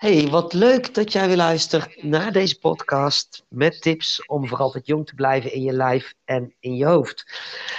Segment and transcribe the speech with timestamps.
[0.00, 4.86] Hey, wat leuk dat jij weer luistert naar deze podcast met tips om voor altijd
[4.86, 7.26] jong te blijven in je lijf en in je hoofd.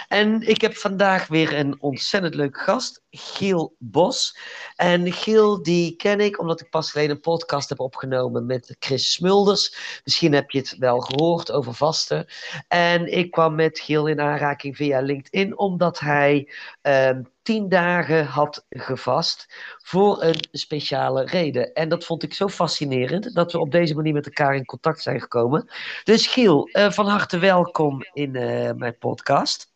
[0.07, 4.37] En ik heb vandaag weer een ontzettend leuk gast, Giel Bos.
[4.75, 9.11] En Giel, die ken ik omdat ik pas geleden een podcast heb opgenomen met Chris
[9.11, 9.75] Smulders.
[10.03, 12.25] Misschien heb je het wel gehoord over vasten.
[12.67, 16.51] En ik kwam met Giel in aanraking via LinkedIn omdat hij
[16.81, 19.45] ehm, tien dagen had gevast
[19.83, 21.73] voor een speciale reden.
[21.73, 25.01] En dat vond ik zo fascinerend dat we op deze manier met elkaar in contact
[25.01, 25.69] zijn gekomen.
[26.03, 29.73] Dus Giel, uh, van harte welkom in uh, mijn podcast.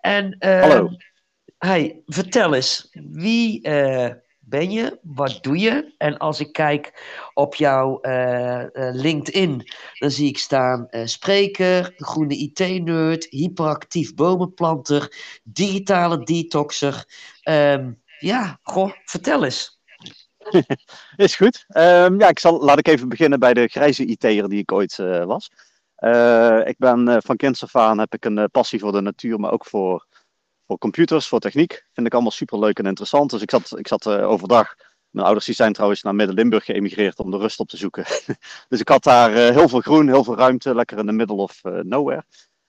[0.00, 0.90] En, uh, Hallo.
[1.58, 3.60] Hey, vertel eens, wie
[4.52, 4.98] ben je?
[5.02, 5.94] Wat doe je?
[5.98, 6.92] En als ik kijk
[7.34, 8.00] op jouw
[8.92, 15.12] LinkedIn, dan zie ik staan spreker, groene IT-nerd, hyperactief bomenplanter,
[15.44, 17.04] digitale detoxer.
[17.48, 19.80] Um, ja, goh, vertel eens.
[21.16, 21.64] Is goed.
[21.68, 24.96] Um, ja, ik zal, laat ik even beginnen bij de grijze IT'er die ik ooit
[25.24, 25.50] was.
[26.64, 29.66] Ik ben van kinds af aan heb ik een passie voor de natuur, maar ook
[29.66, 30.06] voor,
[30.72, 31.84] voor computers, voor techniek.
[31.92, 33.30] Vind ik allemaal super leuk en interessant.
[33.30, 34.74] Dus ik zat, ik zat overdag.
[35.10, 38.04] Mijn ouders die zijn trouwens naar Midden-Limburg geëmigreerd om de rust op te zoeken.
[38.68, 41.60] dus ik had daar heel veel groen, heel veel ruimte, lekker in the middle of
[41.82, 42.24] nowhere.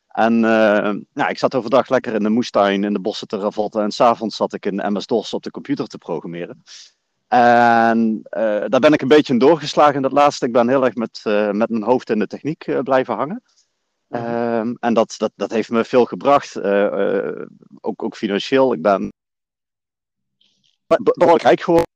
[0.08, 3.82] En nou, ik zat overdag lekker in de moestuin in de bossen te ravotten.
[3.82, 6.64] En s'avonds zat ik in MS-DOS op de computer te programmeren.
[7.28, 8.22] En
[8.68, 10.46] daar ben ik een beetje in doorgeslagen in dat laatste.
[10.46, 13.44] Ik ben heel erg met, met mijn hoofd in de techniek blijven hangen.
[14.16, 16.62] Um, en dat, dat, dat heeft me veel gebracht.
[17.82, 18.74] ook, ook financieel.
[18.74, 19.12] Ik ben
[20.88, 21.92] behoorlijk rijk geworden.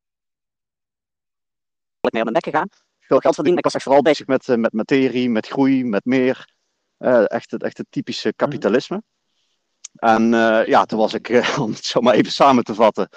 [2.01, 2.69] Ik meer aan de nek gegaan.
[2.99, 3.57] Veel geld verdienen.
[3.57, 6.55] Ik was echt vooral bezig met, met materie, met groei, met meer.
[6.99, 9.03] Uh, echt, het, echt het typische kapitalisme.
[9.93, 13.09] En uh, ja, toen was ik, uh, om het zo maar even samen te vatten,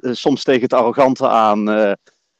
[0.00, 1.66] soms tegen het arrogante aan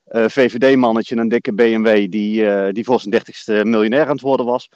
[0.06, 4.68] VVD-mannetje, een dikke BMW, die, die voor zijn dertigste miljonair aan het worden was.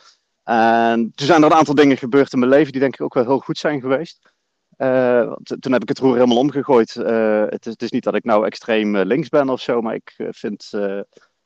[0.49, 3.15] En toen zijn er een aantal dingen gebeurd in mijn leven die denk ik ook
[3.15, 4.33] wel heel goed zijn geweest.
[5.61, 6.95] toen heb ik het roer helemaal omgegooid.
[6.95, 10.15] Het is, het, is, niet dat ik nou extreem links ben of zo, maar ik
[10.17, 10.71] vind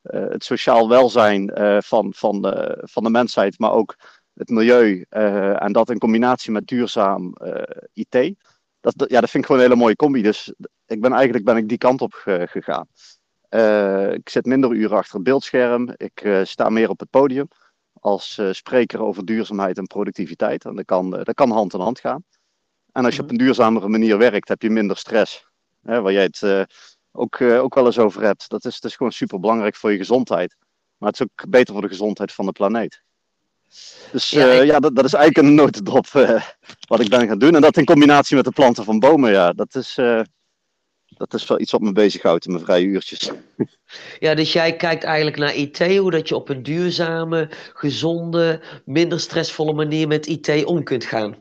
[0.01, 1.51] het sociaal welzijn
[1.83, 3.95] van, van, uh, van de mensheid, maar ook
[4.33, 5.05] het milieu.
[5.09, 7.35] en dat in combinatie met duurzaam
[7.93, 8.35] IT.
[8.79, 10.21] Dat, ja, dat vind ik gewoon een hele mooie combi.
[10.21, 10.53] Dus
[10.85, 12.13] ik ben eigenlijk ben ik die kant op
[12.45, 12.87] gegaan.
[14.13, 15.93] ik zit minder uren achter het beeldscherm.
[15.97, 17.47] Ik sta meer op het podium
[18.03, 20.65] als spreker over duurzaamheid en productiviteit.
[20.65, 22.23] En dat kan, dat kan hand in hand gaan.
[22.91, 25.45] En als je op een duurzamere manier werkt, heb je minder stress.
[25.81, 26.67] Hè, waar jij het
[27.13, 28.49] ook, uh, ook wel eens over hebt.
[28.49, 30.55] Dat is, dat is gewoon super belangrijk voor je gezondheid.
[30.97, 33.03] Maar het is ook beter voor de gezondheid van de planeet.
[34.11, 36.43] Dus ja, uh, ja dat, dat, is eigenlijk een notendop uh,
[36.87, 37.55] wat ik ben gaan doen.
[37.55, 39.99] En dat in combinatie met de planten van bomen, ja, dat is,
[41.17, 43.31] dat is wel iets wat me bezighoudt in mijn vrije uurtjes.
[44.19, 49.19] Ja, dus jij kijkt eigenlijk naar IT, hoe dat je op een duurzame, gezonde, minder
[49.19, 51.35] stressvolle manier met IT om kunt gaan.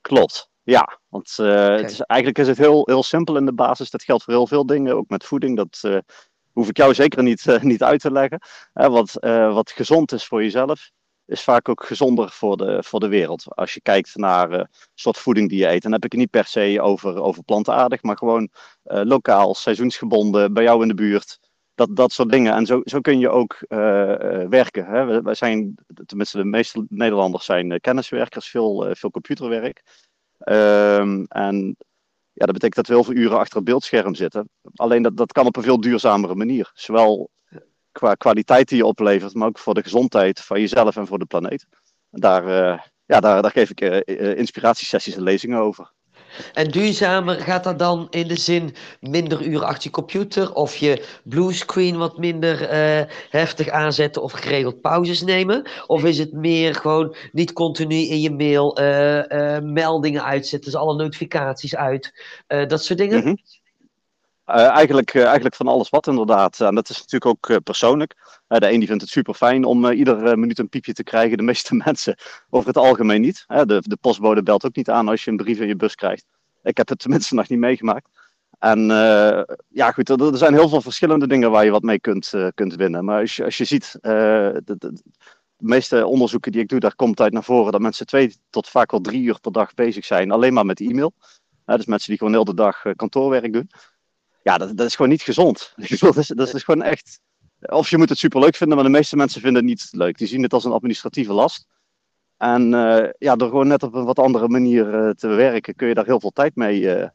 [0.00, 1.76] Klopt, ja, want uh, okay.
[1.76, 3.90] het is, eigenlijk is het heel, heel simpel in de basis.
[3.90, 5.56] Dat geldt voor heel veel dingen, ook met voeding.
[5.56, 5.98] Dat uh,
[6.52, 8.40] hoef ik jou zeker niet, uh, niet uit te leggen.
[8.72, 9.12] wat,
[9.52, 10.90] wat gezond is voor jezelf,
[11.26, 13.44] is vaak ook gezonder voor de, voor de wereld.
[13.48, 14.60] Als je kijkt naar uh,
[14.94, 18.02] soort voeding die je eet, dan heb ik het niet per se over, over plantaardig,
[18.02, 18.48] maar gewoon
[18.82, 21.38] lokaal, seizoensgebonden, bij jou in de buurt.
[21.74, 22.54] Dat, dat soort dingen.
[22.54, 23.58] En zo, zo kun je ook
[24.48, 24.86] werken.
[24.86, 25.34] Hè?
[25.34, 25.74] Zijn,
[26.06, 29.82] tenminste de meeste Nederlanders zijn kenniswerkers, veel, veel computerwerk.
[30.48, 31.76] Um, en
[32.32, 34.48] ja, dat betekent dat we heel veel uren achter het beeldscherm zitten.
[34.74, 36.70] Alleen dat, dat kan op een veel duurzamere manier.
[36.74, 37.30] Zowel
[37.94, 41.24] qua kwaliteit die je oplevert, maar ook voor de gezondheid van jezelf en voor de
[41.24, 41.66] planeet.
[42.10, 45.92] Daar, uh, ja, daar, daar geef ik uh, inspiratiesessies en lezingen over.
[46.52, 51.04] En duurzamer gaat dat dan in de zin minder uren achter je computer of je
[51.24, 55.68] bluescreen wat minder uh, heftig aanzetten of geregeld pauzes nemen?
[55.86, 60.80] Of is het meer gewoon niet continu in je mail uh, uh, meldingen uitzetten, dus
[60.80, 62.12] alle notificaties uit,
[62.46, 63.18] dat soort dingen?
[63.18, 63.38] Mm -hmm.
[64.44, 66.60] Eigenlijk, eigenlijk van alles wat inderdaad.
[66.60, 68.14] En dat is natuurlijk ook persoonlijk.
[68.46, 71.36] de een die vindt het super fijn om iedere minuut een piepje te krijgen.
[71.36, 72.16] De meeste mensen
[72.50, 73.44] over het algemeen niet.
[73.46, 76.24] de, de postbode belt ook niet aan als je een brief in je bus krijgt.
[76.62, 78.08] Ik heb het tenminste nog niet meegemaakt.
[78.58, 78.86] En
[79.68, 83.04] ja, goed, er, zijn heel veel verschillende dingen waar je wat mee kunt, kunt winnen.
[83.04, 85.02] Maar als je, als je ziet, de, de, de,
[85.56, 88.90] meeste onderzoeken die ik doe, daar komt uit naar voren dat mensen twee tot vaak
[88.90, 91.12] wel drie uur per dag bezig zijn, alleen maar met e-mail.
[91.64, 93.70] dus mensen die gewoon heel de dag kantoorwerk doen.
[94.44, 95.72] Ja, dat, dat is gewoon niet gezond.
[96.00, 97.20] dat, is, dat is gewoon echt.
[97.60, 100.18] Of je moet het super leuk vinden, maar de meeste mensen vinden het niet leuk.
[100.18, 101.66] Die zien het als een administratieve last.
[102.36, 105.88] En uh, ja, door gewoon net op een wat andere manier uh, te werken, kun
[105.88, 107.08] je daar heel veel tijd mee uh,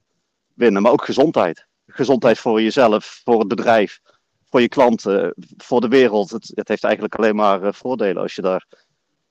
[0.54, 1.68] winnen, maar ook gezondheid.
[1.88, 4.00] gezondheid voor jezelf, voor het bedrijf,
[4.50, 6.30] voor je klanten, voor de wereld.
[6.30, 8.66] Het, het heeft eigenlijk alleen maar voordelen als je daar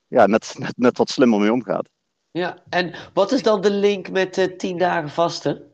[0.06, 1.88] ja, net, net, net wat slimmer mee omgaat.
[2.30, 5.67] Ja, en wat is dan de link met uh, tien dagen vasten?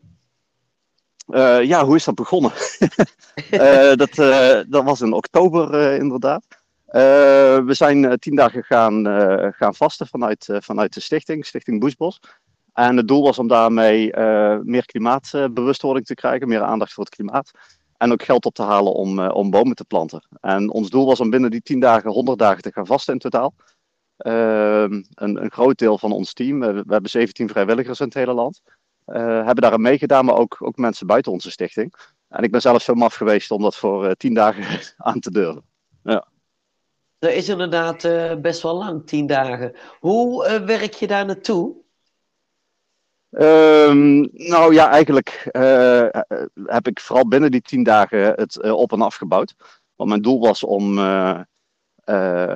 [1.26, 2.52] Uh, ja, hoe is dat begonnen?
[3.50, 4.14] uh, dat,
[4.68, 6.44] dat was in oktober inderdaad.
[7.66, 9.06] we zijn tien dagen gaan,
[9.54, 12.20] gaan vasten vanuit, vanuit de stichting, Stichting Boesbos.
[12.72, 14.10] En het doel was om daarmee
[14.62, 17.50] meer klimaatbewustwording te krijgen, meer aandacht voor het klimaat.
[17.96, 20.26] En ook geld op te halen om, om bomen te planten.
[20.40, 23.18] En ons doel was om binnen die tien dagen 100 dagen te gaan vasten in
[23.18, 23.54] totaal.
[24.16, 28.62] Een, een, groot deel van ons team, we, hebben 17 vrijwilligers in het hele land,
[29.04, 31.94] hebben daar aan meegedaan, maar ook, ook mensen buiten onze stichting.
[32.34, 35.30] En ik ben zelf zo maf geweest om dat voor uh, tien dagen aan te
[35.30, 35.64] durven.
[36.02, 36.26] Ja.
[37.18, 39.74] Dat is inderdaad uh, best wel lang, tien dagen.
[40.00, 41.82] Hoe werk je daar naartoe?
[43.30, 45.48] Um, nou ja, eigenlijk
[46.64, 49.54] heb ik vooral binnen die tien dagen het op en afgebouwd.
[49.96, 51.40] Want mijn doel was om uh,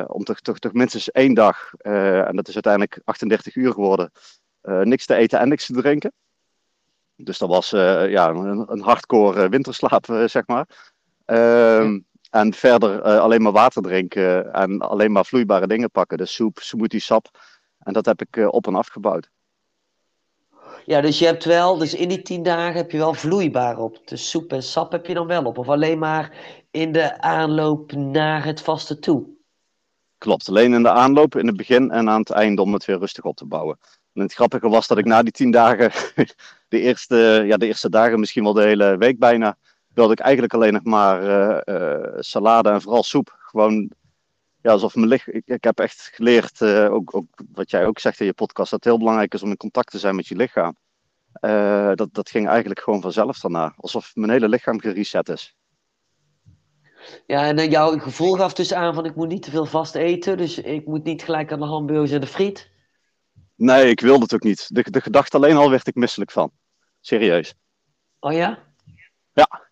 [0.06, 4.10] om toch, toch, toch minstens één dag, en dat is uiteindelijk 38 uur geworden,
[4.62, 6.12] niks te eten en niks te drinken.
[7.20, 10.66] Dus dat was ja, een, een hardcore winterslaap, zeg maar.
[11.24, 11.98] Ehm,
[12.30, 16.18] en verder alleen maar water drinken en alleen maar vloeibare dingen pakken.
[16.18, 17.28] Dus soep, smoothie, sap.
[17.78, 19.30] En dat heb ik op en afgebouwd.
[20.88, 24.08] Ja, dus je hebt wel, dus in die tien dagen heb je wel vloeibaar op.
[24.08, 25.58] Dus soep en sap heb je dan wel op.
[25.58, 26.36] Of alleen maar
[26.70, 29.26] in de aanloop naar het vaste toe.
[30.18, 32.98] Klopt, alleen in de aanloop, in het begin en aan het einde om het weer
[32.98, 33.78] rustig op te bouwen.
[34.12, 35.92] En het grappige was dat ik na die tien dagen,
[36.68, 39.56] de eerste, ja, de eerste dagen, misschien wel de hele week bijna,
[39.94, 43.36] wilde ik eigenlijk alleen nog maar uh, uh, salade en vooral soep.
[43.38, 43.90] Gewoon,
[44.62, 45.40] ja, alsof mijn lichaam.
[45.44, 48.84] Ik, heb echt geleerd, uh, ook, ook, wat jij ook zegt in je podcast, dat
[48.84, 50.76] het heel belangrijk is om in contact te zijn met je lichaam.
[51.94, 55.56] dat, dat ging eigenlijk gewoon vanzelf daarna, alsof mijn hele lichaam gereset is.
[57.26, 60.36] Ja, en jouw gevoel gaf dus aan van ik moet niet te veel vast eten,
[60.36, 62.70] dus ik moet niet gelijk aan de hamburgers en de friet.
[63.58, 64.74] Nee, ik wilde het ook niet.
[64.74, 66.52] De, de gedachte alleen al werd ik misselijk van.
[67.00, 67.54] Serieus.
[68.20, 68.58] Oh ja?
[69.32, 69.68] Ja.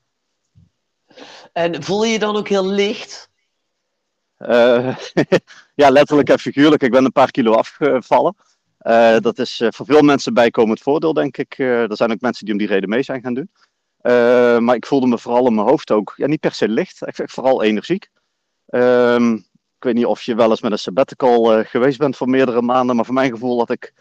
[1.53, 3.31] En voel je je dan ook heel licht?
[4.39, 4.97] Uh,
[5.75, 6.83] ja, letterlijk en figuurlijk.
[6.83, 8.37] Ik ben een paar kilo afgevallen.
[8.81, 11.59] Uh, dat is uh, voor veel mensen bijkomend voordeel, denk ik.
[11.59, 13.51] er zijn ook mensen die om die reden mee zijn gaan doen.
[14.65, 17.31] Maar ik voelde me vooral in mijn hoofd ook, ja, niet per se licht, ik,
[17.31, 18.11] vooral energiek.
[18.69, 19.46] Um,
[19.77, 22.63] ik weet niet of je wel eens met een sabbatical uh, geweest bent voor meerdere
[22.63, 23.93] maanden, maar voor mijn gevoel had ik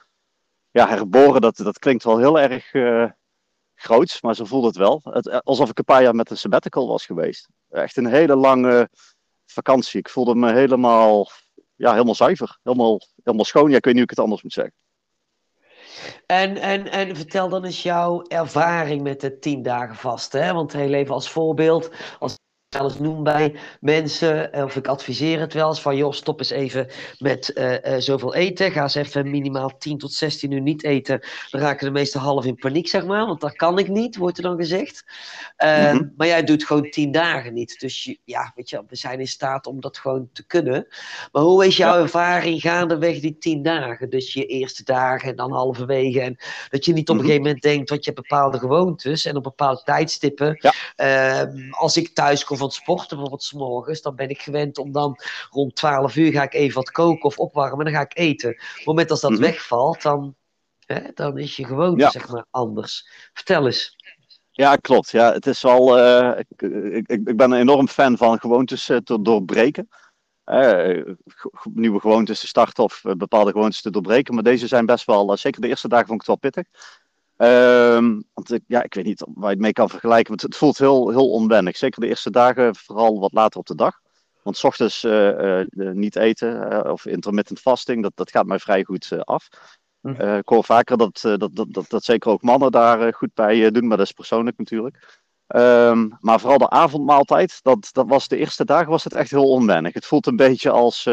[0.71, 3.09] ja, herboren, dat, dat klinkt wel heel erg uh,
[3.75, 5.01] groots, maar zo voelde het wel.
[5.03, 7.47] Het, alsof ik een paar jaar met een sabbatical was geweest.
[7.69, 8.89] Echt een hele lange
[9.45, 9.99] vakantie.
[9.99, 11.29] Ik voelde me helemaal,
[11.75, 13.69] ja, helemaal zuiver, helemaal, helemaal schoon.
[13.69, 14.73] Ja, ik weet niet hoe ik het anders moet zeggen.
[16.25, 20.31] En, en, en vertel dan eens jouw ervaring met de tien dagen vast.
[20.31, 20.53] Hè?
[20.53, 22.35] Want heel even als voorbeeld, als
[22.83, 26.49] eens noem bij mensen, eh, of ik adviseer het wel eens van, joh, stop eens
[26.49, 26.87] even
[27.17, 28.71] met uh, uh, zoveel eten.
[28.71, 31.19] Ga eens even minimaal 10 tot 16 uur niet eten.
[31.49, 34.37] Dan raken de meesten half in paniek, zeg maar, want dat kan ik niet, wordt
[34.37, 35.03] er dan gezegd.
[35.63, 36.13] Uh, mm -hmm.
[36.17, 37.79] Maar jij doet gewoon 10 dagen niet.
[37.79, 40.87] Dus je, ja, weet je, we zijn in staat om dat gewoon te kunnen.
[41.31, 44.09] Maar hoe is jouw ervaring gaandeweg die 10 dagen?
[44.09, 46.21] Dus je eerste dagen en dan halverwege.
[46.21, 46.37] En
[46.69, 49.43] dat je niet op een gegeven moment denkt, want je hebt bepaalde gewoontes en op
[49.43, 50.57] bepaalde tijdstippen.
[50.59, 50.73] Ja.
[50.95, 54.91] Ehm, als ik thuis kom van sporten, bijvoorbeeld s morgens, dan ben ik gewend om
[54.91, 55.17] dan
[55.49, 58.49] rond 12 uur ga ik even wat koken of opwarmen en dan ga ik eten.
[58.49, 59.45] Op het moment als dat mm -hmm.
[59.45, 60.35] wegvalt, dan,
[60.85, 62.09] hè, dan is je gewoonte ja.
[62.09, 63.07] zeg maar anders.
[63.33, 63.95] Vertel eens.
[64.51, 65.11] Ja, klopt.
[65.11, 66.61] Ja, het is wel, uh, ik,
[66.91, 69.89] ik, ik, ben een enorm fan van gewoontes uh, te doorbreken.
[70.45, 71.05] Uh,
[71.73, 74.33] nieuwe gewoontes te starten of bepaalde gewoontes te doorbreken.
[74.33, 76.71] Maar deze zijn best wel, zeker de eerste dagen vond ik het wel pittig.
[77.37, 80.27] Um, want ik, ja, ik weet niet waar je het mee kan vergelijken.
[80.27, 81.77] Want het voelt heel, heel onwennig.
[81.77, 83.99] Zeker de eerste dagen, vooral wat later op de dag.
[84.41, 88.83] Want s ochtends uh, uh, niet eten of intermittent fasting, dat, dat gaat mij vrij
[88.83, 89.47] goed af.
[90.01, 90.21] Hm.
[90.21, 93.87] ik hoor vaker dat, dat, dat, dat, dat zeker ook mannen daar goed bij doen,
[93.87, 95.23] maar dat is persoonlijk natuurlijk.
[95.47, 99.49] Um, maar vooral de avondmaaltijd, dat, dat was de eerste dagen was het echt heel
[99.49, 99.93] onwennig.
[99.93, 101.03] Het voelt een beetje als,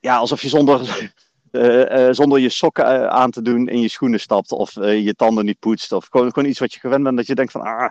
[0.00, 1.12] ja, alsof je zonder
[2.14, 5.58] zonder je sokken uh, aan te doen in je schoenen stapt of je tanden niet
[5.58, 5.92] poetst.
[5.92, 7.88] Of gewoon, gewoon iets wat je gewend bent dat je denkt van ah,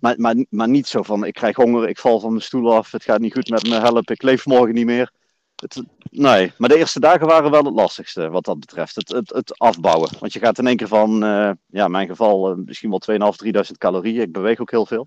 [0.00, 2.92] maar, maar, maar niet zo van ik krijg honger, ik val van mijn stoel af,
[2.92, 5.12] het gaat niet goed met me, help, ik leef morgen niet meer.
[5.56, 8.94] Het, nee, maar de eerste dagen waren wel het lastigste wat dat betreft.
[8.94, 10.10] Het, het, het afbouwen.
[10.18, 11.18] Want je gaat in één keer van,
[11.66, 14.22] ja, in mijn geval misschien wel 2.500, 3.000 calorieën.
[14.22, 15.04] Ik beweeg ook heel veel.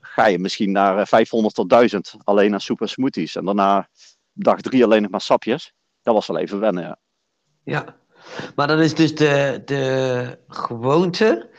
[0.00, 3.36] Ga je misschien naar 500 tot 1000 alleen naar soep en smoothies.
[3.36, 3.88] En daarna
[4.32, 5.72] dag drie alleen nog maar sapjes
[6.08, 6.96] dat was wel even wennen, ja.
[7.64, 7.96] Ja,
[8.54, 11.50] maar dan is dus de, de gewoonte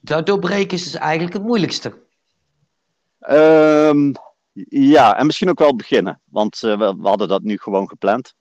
[0.00, 2.06] Dat doorbreken is dus eigenlijk het moeilijkste.
[3.18, 4.12] Ehm,
[4.68, 6.20] ja, en misschien ook wel beginnen.
[6.24, 8.34] Want we, we, hadden dat nu gewoon gepland,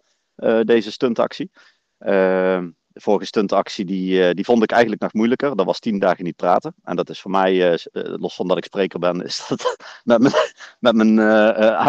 [0.64, 1.52] deze stuntactie.
[1.98, 5.56] Ehm, de vorige stuntactie, die, die vond ik eigenlijk nog moeilijker.
[5.56, 6.76] Dat was tien dagen niet praten.
[6.84, 10.34] En dat is voor mij, los van dat ik spreker ben, is dat met mijn,
[10.80, 11.20] met mijn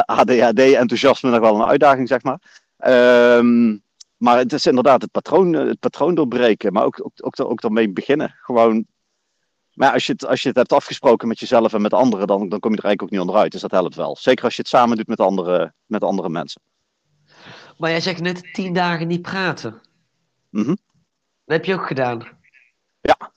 [0.06, 2.66] ADHD-enthousiasme nog wel een uitdaging, zeg maar.
[2.78, 3.76] Ehm,
[4.16, 7.90] maar het is inderdaad het patroon, het patroon doorbreken, maar ook, ook, ook, ook daarmee
[7.90, 8.34] beginnen.
[8.40, 8.86] Gewoon,
[9.72, 12.48] maar als je, het, als je het hebt afgesproken met jezelf en met anderen, dan,
[12.48, 13.52] dan kom je er eigenlijk ook niet onderuit.
[13.52, 14.16] Dus dat helpt wel.
[14.16, 16.62] Zeker als je het samen doet met andere, met andere mensen.
[17.78, 19.80] Maar jij zegt net tien dagen niet praten.
[20.50, 20.64] Mm
[21.44, 22.28] Dat heb je ook gedaan.
[23.00, 23.32] Ja.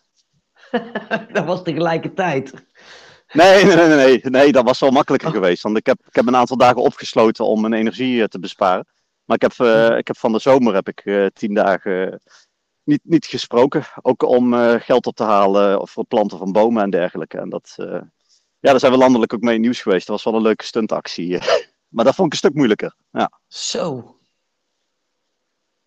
[1.33, 2.53] dat was tegelijkertijd.
[3.31, 5.35] Nee, nee, nee, nee, nee, dat was wel makkelijker oh.
[5.35, 5.63] geweest.
[5.63, 8.85] Want ik heb, ik heb een aantal dagen opgesloten om mijn energie eh, te besparen.
[9.31, 12.21] Maar ik heb, uh, ik heb van de zomer heb ik uh, tien dagen
[12.83, 13.83] niet, niet gesproken.
[14.01, 17.37] Ook om geld op te halen voor planten van bomen en dergelijke.
[17.37, 18.09] En dat, ja,
[18.59, 20.07] daar zijn we landelijk ook mee in nieuws geweest.
[20.07, 21.39] Dat was wel een leuke stuntactie.
[21.95, 22.95] maar dat vond ik een stuk moeilijker.
[23.11, 23.31] Ja.
[23.47, 24.15] Zo.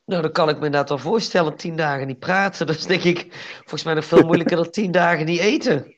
[0.05, 1.57] Nou, dan kan ik me inderdaad wel voorstellen.
[1.57, 2.67] Tien dagen niet praten.
[2.67, 5.95] Dat is denk ik volgens mij nog veel moeilijker dan tien dagen niet eten.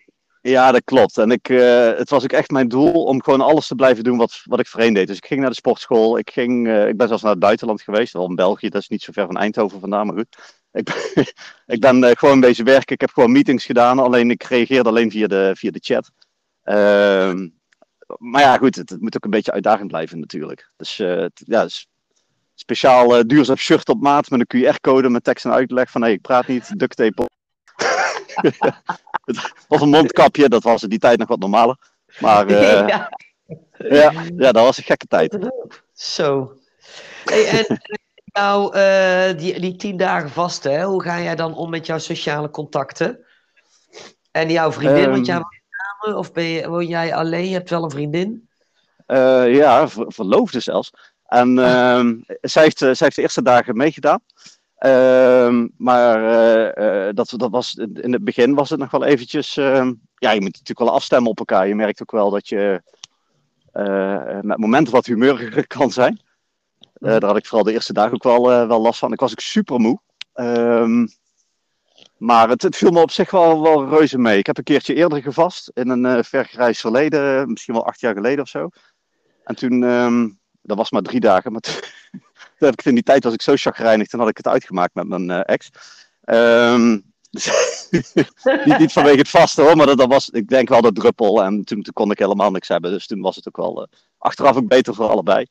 [0.46, 1.18] Ja, dat klopt.
[1.18, 4.16] En ik, uh, het was ook echt mijn doel om gewoon alles te blijven doen
[4.16, 5.06] wat, wat ik voorheen deed.
[5.06, 6.18] Dus ik ging naar de sportschool.
[6.18, 8.68] Ik, ging, uh, ik ben zelfs naar het buitenland geweest, wel in België.
[8.68, 10.36] Dat is niet zo ver van Eindhoven vandaan, maar goed.
[10.72, 11.26] Ik ben,
[11.74, 12.94] ik ben uh, gewoon bezig werken.
[12.94, 13.98] Ik heb gewoon meetings gedaan.
[13.98, 16.10] Alleen ik reageerde alleen via de, via de chat.
[16.62, 17.48] Ehm,
[18.18, 18.76] maar ja, goed.
[18.76, 20.70] Het, moet ook een beetje uitdagend blijven natuurlijk.
[20.76, 20.96] Dus
[21.34, 21.88] ja, dus
[22.54, 26.20] speciaal duurzaam shirt op maat met een QR-code met tekst en uitleg van hé, ik
[26.20, 27.35] praat niet, duct tape op.
[29.68, 31.76] of een mondkapje, dat was in die tijd nog wat normaler.
[32.20, 33.10] Maar uh, ja.
[33.76, 34.12] ja.
[34.36, 35.38] Ja, dat was een gekke tijd.
[35.92, 36.58] Zo.
[37.24, 37.80] Hey, en
[38.24, 41.98] nou, uh, die, die tien dagen vast, hè, hoe ga jij dan om met jouw
[41.98, 43.24] sociale contacten?
[44.30, 47.48] En jouw vriendin, um, want jij woont samen of ben je, woon jij alleen?
[47.48, 48.48] Je hebt wel een vriendin?
[49.06, 50.92] Uh, ja, ver, verloofde zelfs.
[51.26, 52.04] En uh,
[52.40, 54.20] zij, heeft, zij heeft de eerste dagen meegedaan.
[54.78, 56.20] Uh, maar
[56.78, 59.56] uh, dat, dat was, in het begin was het nog wel eventjes.
[59.56, 61.68] Uh, ja, je moet natuurlijk wel afstemmen op elkaar.
[61.68, 62.82] Je merkt ook wel dat je
[63.72, 66.20] eh, met momenten wat humeuriger kan zijn.
[66.92, 69.12] daar had ik vooral de eerste dag ook wel, wel last van.
[69.12, 70.00] Ik was ook super moe.
[70.32, 71.06] Ehm,
[72.16, 74.38] maar het, het, viel me op zich wel, wel reuze mee.
[74.38, 78.40] Ik heb een keertje eerder gevast in een vergrijs verleden, misschien wel acht jaar geleden
[78.40, 78.68] of zo.
[79.44, 81.62] En toen, um, dat was maar drie dagen, maar
[82.58, 85.08] heb ik in die tijd was ik zo chagrijnig, toen had ik het uitgemaakt met
[85.08, 85.70] mijn uh, ex.
[86.24, 87.14] Um,
[88.64, 91.44] niet, niet, vanwege het vaste hoor, maar dat, dat, was, ik denk wel de druppel.
[91.44, 92.90] En toen, toen, kon ik helemaal niks hebben.
[92.90, 93.86] Dus toen was het ook wel uh,
[94.18, 95.46] achteraf ook beter voor allebei.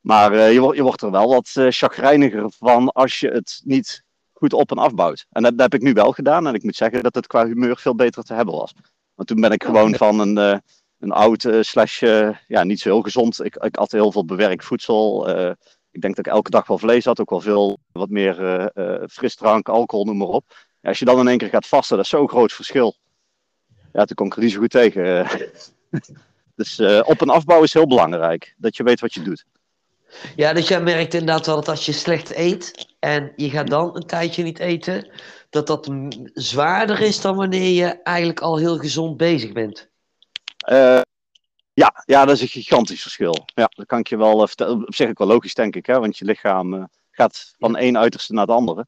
[0.00, 4.52] Maar uh, je, je, wordt er wel wat chagrijniger van als je het niet goed
[4.52, 5.26] op en afbouwt.
[5.30, 6.46] En dat, dat, heb ik nu wel gedaan.
[6.46, 8.74] En ik moet zeggen dat het qua humeur veel beter te hebben was.
[9.14, 10.62] Want toen ben ik gewoon van een,
[10.98, 12.00] een oud slash,
[12.46, 13.44] ja, niet zo heel gezond.
[13.44, 15.26] Ik, ik at heel veel bewerkt voedsel
[15.98, 18.40] ik denk dat ik elke dag wel vlees had, ook wel veel wat meer
[18.74, 20.56] uh, frisdrank, alcohol, noem maar op.
[20.82, 22.96] Als je dan in één keer gaat vasten, dat is zo'n groot verschil.
[23.92, 25.26] Ja, toen kon ik er niet zo goed tegen.
[26.56, 29.44] dus uh, op- en afbouw is heel belangrijk, dat je weet wat je doet.
[30.36, 33.96] Ja, dus jij merkt inderdaad wel dat als je slecht eet en je gaat dan
[33.96, 35.08] een tijdje niet eten,
[35.50, 35.90] dat dat
[36.34, 39.88] zwaarder is dan wanneer je eigenlijk al heel gezond bezig bent.
[40.68, 41.00] Uh,
[41.78, 43.46] ja, ja, dat is een gigantisch verschil.
[43.54, 44.86] Ja, dat kan ik je wel uh, vertellen.
[44.86, 45.98] Op zich ook wel logisch, denk ik, hè?
[45.98, 48.86] want je lichaam uh, gaat van één uiterste naar het andere.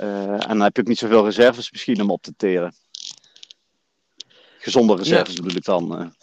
[0.00, 2.74] Uh, en dan heb je ook niet zoveel reserves misschien om op te teren.
[4.58, 5.42] Gezonde reserves ja.
[5.42, 6.14] bedoel ik dan.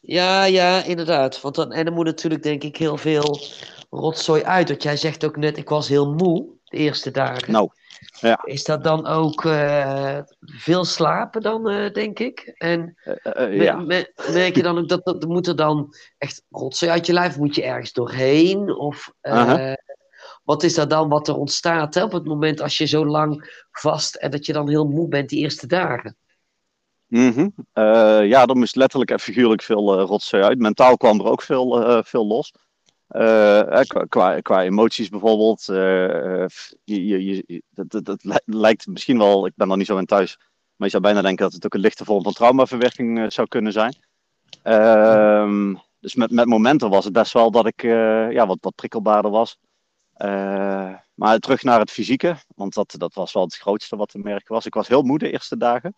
[0.00, 1.40] Ja, ja, inderdaad.
[1.40, 3.40] Want dan, en dan moet natuurlijk denk ik heel veel
[3.90, 4.68] rotzooi uit.
[4.68, 7.52] Want jij zegt ook net, ik was heel moe de eerste dagen.
[7.52, 7.70] Nou,
[8.20, 8.40] ja.
[8.44, 12.52] Is dat dan ook uh, veel slapen dan, uh, denk ik?
[12.56, 12.96] En
[13.36, 13.76] uh, ja.
[14.32, 17.38] merk je dan ook dat, dat moet er dan echt rotzooi uit je lijf?
[17.38, 18.74] Moet je ergens doorheen?
[18.76, 19.72] Of -huh.
[20.44, 23.64] wat is dat dan wat er ontstaat hè, op het moment als je zo lang
[23.70, 26.16] vast en dat je dan heel moe bent die eerste dagen?
[27.06, 27.54] Mm -hmm.
[28.24, 30.58] ja, er moest letterlijk en figuurlijk veel rotzooi uit.
[30.58, 32.52] Mentaal kwam er ook veel, veel los.
[33.16, 35.68] Uh, qua, qua, emoties bijvoorbeeld.
[35.68, 36.46] Uh,
[36.84, 40.36] je, je, dat, dat, lijkt misschien wel, ik ben er niet zo in thuis,
[40.76, 43.72] maar je zou bijna denken dat het ook een lichte vorm van traumaverwerking zou kunnen
[43.72, 43.96] zijn.
[44.64, 49.30] Uh, dus met, met momenten was het best wel dat ik ja, wat, wat prikkelbaarder
[49.30, 49.58] was.
[51.14, 54.54] maar terug naar het fysieke, want dat, dat was wel het grootste wat te merken
[54.54, 54.66] was.
[54.66, 55.94] Ik was heel moe de eerste dagen.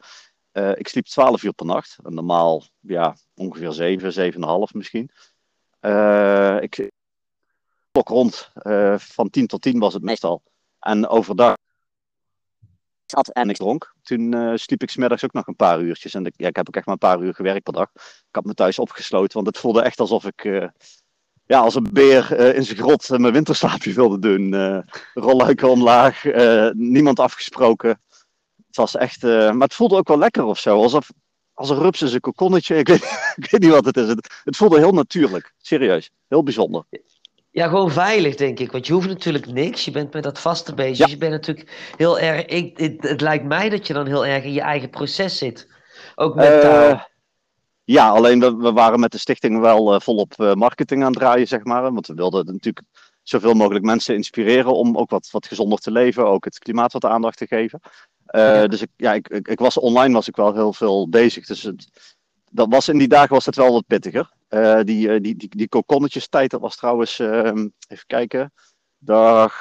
[0.75, 1.97] ik sliep 12 uur per nacht.
[2.03, 4.41] Normaal ja, ongeveer 7, 7,5
[4.73, 5.11] misschien.
[6.61, 6.91] ik,
[7.93, 8.51] klok rond.
[8.63, 10.43] Uh, van 10 tot 10 was het meestal.
[10.81, 11.57] En overdag
[13.07, 13.95] zat en ik dronk.
[14.03, 16.15] Toen uh, sliep ik smiddags ook nog een paar uurtjes.
[16.15, 17.91] En ik, ja, ik heb ook echt maar een paar uur gewerkt per dag.
[17.95, 20.67] Ik had me thuis opgesloten, want het voelde echt alsof ik uh,
[21.47, 24.85] ja, als een beer in zijn grot mijn winterslaapje wilde doen.
[25.15, 26.25] rolluiken omlaag,
[26.73, 28.01] niemand afgesproken.
[28.67, 30.83] Het was echt, maar het voelde ook wel lekker of zo.
[30.83, 31.11] Alsof,
[31.55, 32.77] als een rups in zijn kokonnetje.
[32.83, 32.87] Ik
[33.51, 34.09] weet, niet wat het is.
[34.45, 35.55] Het voelde heel natuurlijk.
[35.59, 36.11] Serieus.
[36.29, 36.85] Heel bijzonder.
[37.53, 38.73] Ja, gewoon veilig, denk ik.
[38.73, 39.85] Want je hoeft natuurlijk niks.
[39.85, 41.11] Je bent met dat vaste bezig.
[41.11, 42.45] Je bent natuurlijk heel erg.
[42.45, 45.69] Ik, het, het, lijkt mij dat je dan heel erg in je eigen proces zit.
[46.15, 46.91] Ook mentaal.
[46.91, 47.03] Uh,
[47.85, 51.19] ja, alleen we, we, waren met de stichting wel uh, volop uh, marketing aan het
[51.19, 51.93] draaien, zeg maar.
[51.93, 52.87] Want we wilden natuurlijk
[53.23, 56.27] zoveel mogelijk mensen inspireren om ook wat, wat gezonder te leven.
[56.27, 57.81] Ook het klimaat wat aandacht te geven.
[58.25, 58.67] Ja.
[58.67, 61.47] Dus ik, ja, ik, ik, ik, was online was ik wel heel veel bezig.
[61.47, 61.87] Dus het,
[62.53, 64.33] dat was, in die dagen was het wel wat pittiger.
[64.49, 67.45] Uh, die, uh, die, die, die kokonnetjes tijd, dat was trouwens, uh,
[67.89, 68.53] even kijken,
[68.99, 69.55] dag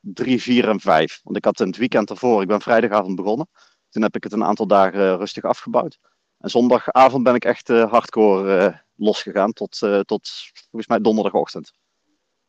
[0.00, 1.20] 3, 4 en 5.
[1.22, 3.48] Want ik had het weekend ervoor, ik ben vrijdagavond begonnen.
[3.90, 5.98] Toen heb ik het een aantal dagen rustig afgebouwd.
[6.38, 11.72] En zondagavond ben ik echt hardcore losgegaan tot, tot volgens mij donderdagochtend.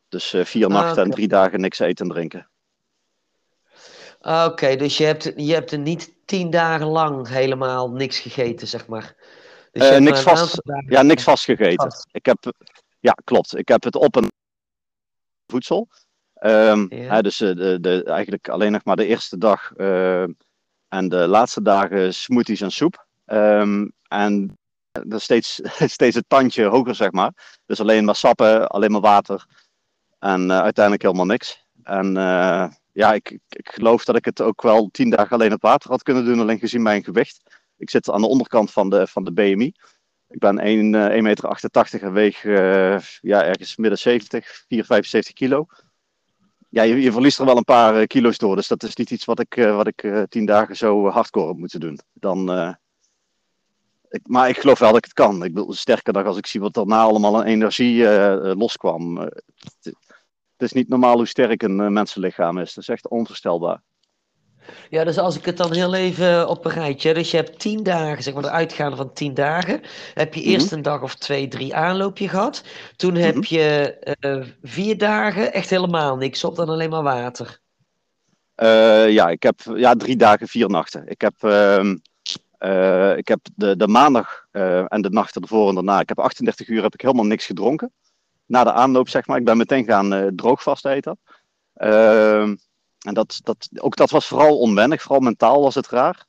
[0.08, 1.04] Dus vier ah, nachten okay.
[1.04, 2.50] en drie dagen niks eten en drinken.
[4.20, 8.68] Ah, Oké, dus je hebt, je hebt er niet tien dagen lang helemaal niks gegeten,
[8.68, 9.16] zeg maar.
[9.72, 11.90] Dus uh, niks, vast, ja, niks vastgegeten.
[11.90, 12.06] Vast.
[12.12, 12.52] Ik heb,
[13.00, 13.56] ja, klopt.
[13.56, 14.28] Ik heb het op een
[15.46, 15.88] voedsel.
[16.42, 17.14] Um, ja.
[17.14, 20.22] hè, dus uh, de, de, eigenlijk alleen nog maar de eerste dag uh,
[20.88, 23.06] en de laatste dagen smoothies en soep.
[23.26, 24.58] Um, en
[25.08, 25.60] is steeds,
[25.96, 27.60] steeds het tandje hoger, zeg maar.
[27.66, 29.46] Dus alleen maar sappen, alleen maar water.
[30.18, 31.64] En uiteindelijk helemaal niks.
[31.82, 32.14] En
[32.92, 36.02] ja, ik, ik geloof dat ik het ook wel tien dagen alleen op water had
[36.02, 37.59] kunnen doen, alleen gezien mijn gewicht.
[37.80, 39.72] Ik zit aan de onderkant van de, van de BMI.
[40.28, 44.84] Ik ben 1, uh, 1 meter 88 en weeg uh, ja, ergens midden 70, 4,
[44.84, 45.66] 75 kilo.
[46.68, 48.56] Ja, je, je, verliest er wel een paar uh, kilo's door.
[48.56, 51.80] Dus dat is niet iets wat ik, wat ik tien dagen zo hardcore heb moeten
[51.80, 51.98] doen.
[52.12, 52.50] Dan,
[54.08, 55.44] ik, maar ik geloof wel dat ik het kan.
[55.44, 58.04] Ik bedoel, sterker dan als ik zie wat daarna allemaal aan energie
[58.54, 59.16] loskwam.
[59.16, 62.74] Het is niet normaal hoe sterk een mensenlichaam is.
[62.74, 63.82] Dat is echt onvoorstelbaar.
[64.90, 67.14] Ja, dus als ik het dan heel even op een rijtje.
[67.14, 69.80] Dus je hebt tien dagen, zeg maar de uitgaande van tien dagen.
[70.14, 70.76] Heb je eerst mm -hmm.
[70.76, 72.64] een dag of twee, drie aanloopje gehad.
[72.96, 73.56] Toen heb mm -hmm.
[73.58, 77.60] je uh, vier dagen echt helemaal niks op, dan alleen maar water.
[78.62, 81.08] Uh, ja, ik heb ja, drie dagen, vier nachten.
[81.08, 84.46] Ik heb, uh, ik heb de, de maandag
[84.86, 86.00] en de nachten ervoor en daarna.
[86.00, 87.92] Ik heb 38 uur heb ik helemaal niks gedronken.
[88.46, 89.38] Na de aanloop, zeg maar.
[89.38, 91.18] Ik ben meteen gaan droogvast eten.
[93.00, 96.26] Ehm en dat, dat, ook dat was vooral onwennig, vooral mentaal was het raar.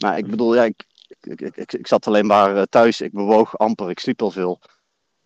[0.00, 0.84] Maar ik bedoel, ja, ik,
[1.20, 4.60] ik, ik, ik zat alleen maar eh, thuis, ik bewoog amper, ik sliep al veel.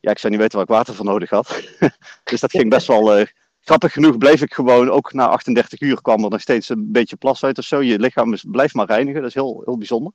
[0.01, 1.63] Ja, ik zou niet weten waar ik water voor nodig had.
[2.31, 3.19] dus dat ging best wel.
[3.19, 3.27] Uh,
[3.61, 7.17] grappig genoeg bleef ik gewoon, ook na 38 uur kwam er nog steeds een beetje
[7.17, 7.83] plas uit of zo.
[7.83, 10.13] Je lichaam is, blijft maar reinigen, dat is heel, heel bijzonder.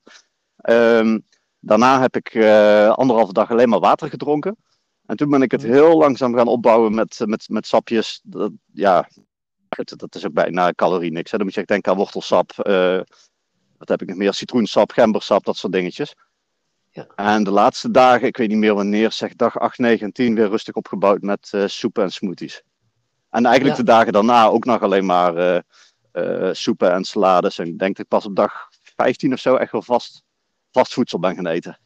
[0.69, 1.25] Um,
[1.59, 4.57] daarna heb ik uh, anderhalve dag alleen maar water gedronken.
[5.05, 8.19] En toen ben ik het heel langzaam gaan opbouwen met, met, met sapjes.
[8.23, 9.07] Dat, ja,
[9.69, 11.31] dat is ook bijna calorie niks.
[11.31, 11.37] Hè.
[11.37, 12.51] Dan moet je echt denken aan wortelsap.
[12.63, 13.01] Uh,
[13.77, 14.33] wat heb ik nog meer?
[14.33, 16.15] Citroensap, gembersap, dat soort dingetjes.
[16.91, 17.07] Ja.
[17.15, 20.35] En de laatste dagen, ik weet niet meer wanneer, zeg dag 8, 9 en 10,
[20.35, 22.63] weer rustig opgebouwd met uh, soepen en smoothies.
[23.29, 23.83] En eigenlijk ja.
[23.83, 25.59] de dagen daarna ook nog alleen maar uh,
[26.13, 27.59] uh, soepen en salades.
[27.59, 30.23] En ik denk dat ik pas op dag 15 of zo echt wel vast,
[30.71, 31.79] vast voedsel ben gaan eten.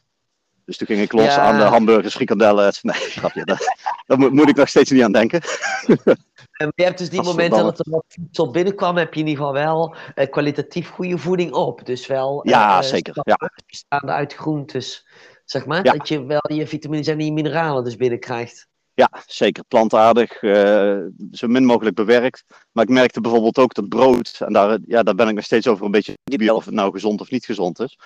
[0.64, 1.38] Dus toen ging ik los ja.
[1.38, 2.72] aan de hamburgers, frikandellen.
[2.82, 3.44] Nee, grapje.
[3.44, 5.42] Daar, daar moet, moet, ik nog steeds niet aan denken.
[6.62, 9.44] En je hebt dus die momenten dat er wat voedsel binnenkwam, heb je in ieder
[9.44, 11.86] geval wel uh, kwalitatief goede voeding op.
[11.86, 13.14] Dus wel ja, uh, zeker.
[13.22, 13.50] Ja.
[13.66, 15.06] bestaande uit groentes,
[15.44, 15.84] zeg maar.
[15.84, 15.92] Ja.
[15.92, 18.70] Dat je wel je vitamines en die mineralen dus binnenkrijgt.
[18.94, 19.64] Ja, zeker.
[19.68, 20.98] Plantaardig, uh,
[21.30, 22.44] zo min mogelijk bewerkt.
[22.72, 25.66] Maar ik merkte bijvoorbeeld ook dat brood, en daar, ja, daar ben ik nog steeds
[25.66, 26.16] over een beetje
[26.54, 27.98] of het nou gezond of niet gezond is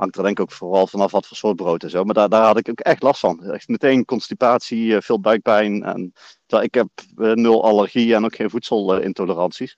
[0.00, 2.04] hangt er denk ik ook vooral vanaf wat voor soort brood en zo.
[2.04, 3.44] Maar daar, daar had ik ook echt last van.
[3.44, 5.82] Echt meteen constipatie, eh, veel buikpijn.
[5.82, 6.12] En,
[6.46, 9.76] ik heb uh, nul allergie en ook geen voedselintoleranties.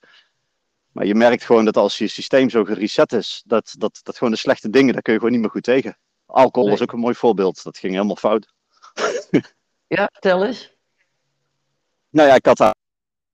[0.91, 4.33] Maar je merkt gewoon dat als je systeem zo gereset is, dat, dat, dat gewoon
[4.33, 5.97] de slechte dingen, daar kun je gewoon niet meer goed tegen.
[6.25, 6.77] Alcohol nee.
[6.77, 7.63] is ook een mooi voorbeeld.
[7.63, 8.53] Dat ging helemaal fout.
[9.87, 10.73] ja, vertel eens.
[12.09, 12.75] Nou ja, ik had daar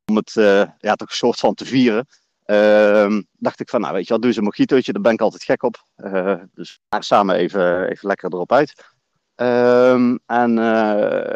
[0.06, 2.08] om het uh, ja, toch een soort van te vieren.
[2.50, 5.22] Uh, dacht ik van, nou weet je wat, doe eens een mojitootje, daar ben ik
[5.22, 5.86] altijd gek op.
[5.98, 8.94] Uh, dus samen even, even lekker erop uit.
[9.36, 11.36] Uh, en uh,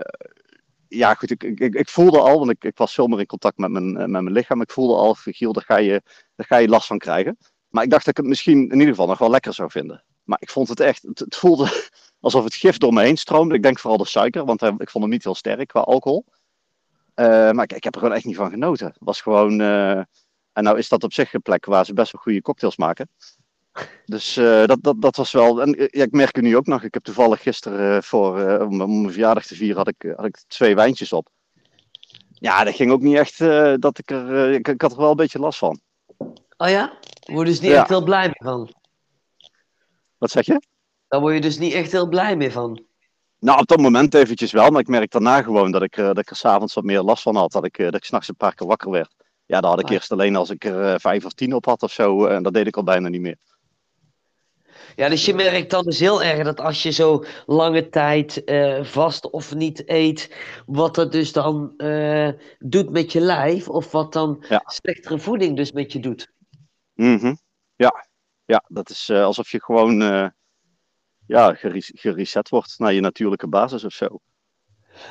[0.87, 3.57] ja, goed, ik, ik, ik, voelde al, want ik, ik was veel meer in contact
[3.57, 4.61] met mijn, met mijn lichaam.
[4.61, 6.01] Ik voelde al, Giel, daar ga, je,
[6.35, 7.37] daar ga je last van krijgen.
[7.67, 10.03] Maar ik dacht dat ik het misschien in ieder geval nog wel lekker zou vinden.
[10.23, 13.55] Maar ik vond het echt, het, voelde alsof het gif door me heen stroomde.
[13.55, 16.25] Ik denk vooral de suiker, want ik vond hem niet heel sterk qua alcohol.
[17.15, 18.87] maar ik, ik, heb er gewoon echt niet van genoten.
[18.87, 19.61] Het was gewoon
[20.53, 23.09] en nou is dat op zich een plek waar ze best wel goede cocktails maken.
[24.05, 25.61] Dus uh, dat, dat, dat was wel.
[25.61, 26.83] En ja, ik merk het nu ook nog.
[26.83, 30.25] Ik heb toevallig gisteren uh, voor, om, om, mijn verjaardag te vieren, had ik, had
[30.25, 31.29] ik twee wijntjes op.
[32.33, 33.37] Ja, dat ging ook niet echt.
[33.81, 35.79] dat ik, er, ik, ik, had er wel een beetje last van.
[36.57, 36.97] Oh ja?
[37.25, 37.79] Word je dus niet ja.
[37.79, 38.73] echt heel blij mee van?
[40.17, 40.61] Wat zeg je?
[41.07, 42.83] Daar word je dus niet echt heel blij mee van.
[43.39, 46.29] Nou, op dat moment eventjes wel, maar ik merk daarna gewoon dat ik, dat ik
[46.29, 47.51] er s'avonds wat meer last van had.
[47.51, 49.13] Dat ik, dat ik s'nachts een paar keer wakker werd.
[49.45, 51.91] Ja, dat had ik eerst alleen als ik er vijf of tien op had of
[51.91, 52.25] zo.
[52.25, 53.37] En dat deed ik al bijna niet meer.
[54.95, 58.83] Ja, dus je merkt dan dus heel erg dat als je zo lange tijd uh,
[58.83, 62.29] vast of niet eet, wat dat dus dan uh,
[62.59, 64.61] doet met je lijf, of wat dan ja.
[64.65, 66.31] slechtere voeding dus met je doet.
[66.93, 67.37] Mm -hmm.
[67.75, 68.07] Ja,
[68.45, 70.01] ja, dat is uh, alsof je gewoon
[71.27, 71.53] ja,
[71.93, 74.19] gereset wordt naar je natuurlijke basis of zo.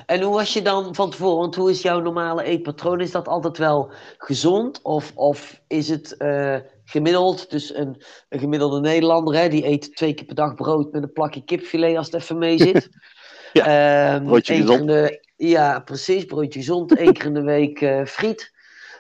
[0.06, 1.38] En hoe was je dan van tevoren?
[1.38, 3.00] Want hoe is jouw normale eetpatroon?
[3.00, 4.82] Is dat altijd wel gezond?
[4.82, 7.50] Of, of is het uh, gemiddeld?
[7.50, 11.12] Dus een, een gemiddelde Nederlander, hè, die eet twee keer per dag brood met een
[11.12, 12.88] plakje kipfilet als het even mee zit.
[13.52, 14.86] ja, um, broodje gezond.
[14.86, 16.24] De, ja, precies.
[16.24, 16.90] Broodje gezond.
[16.98, 18.52] Eén keer in de week uh, friet.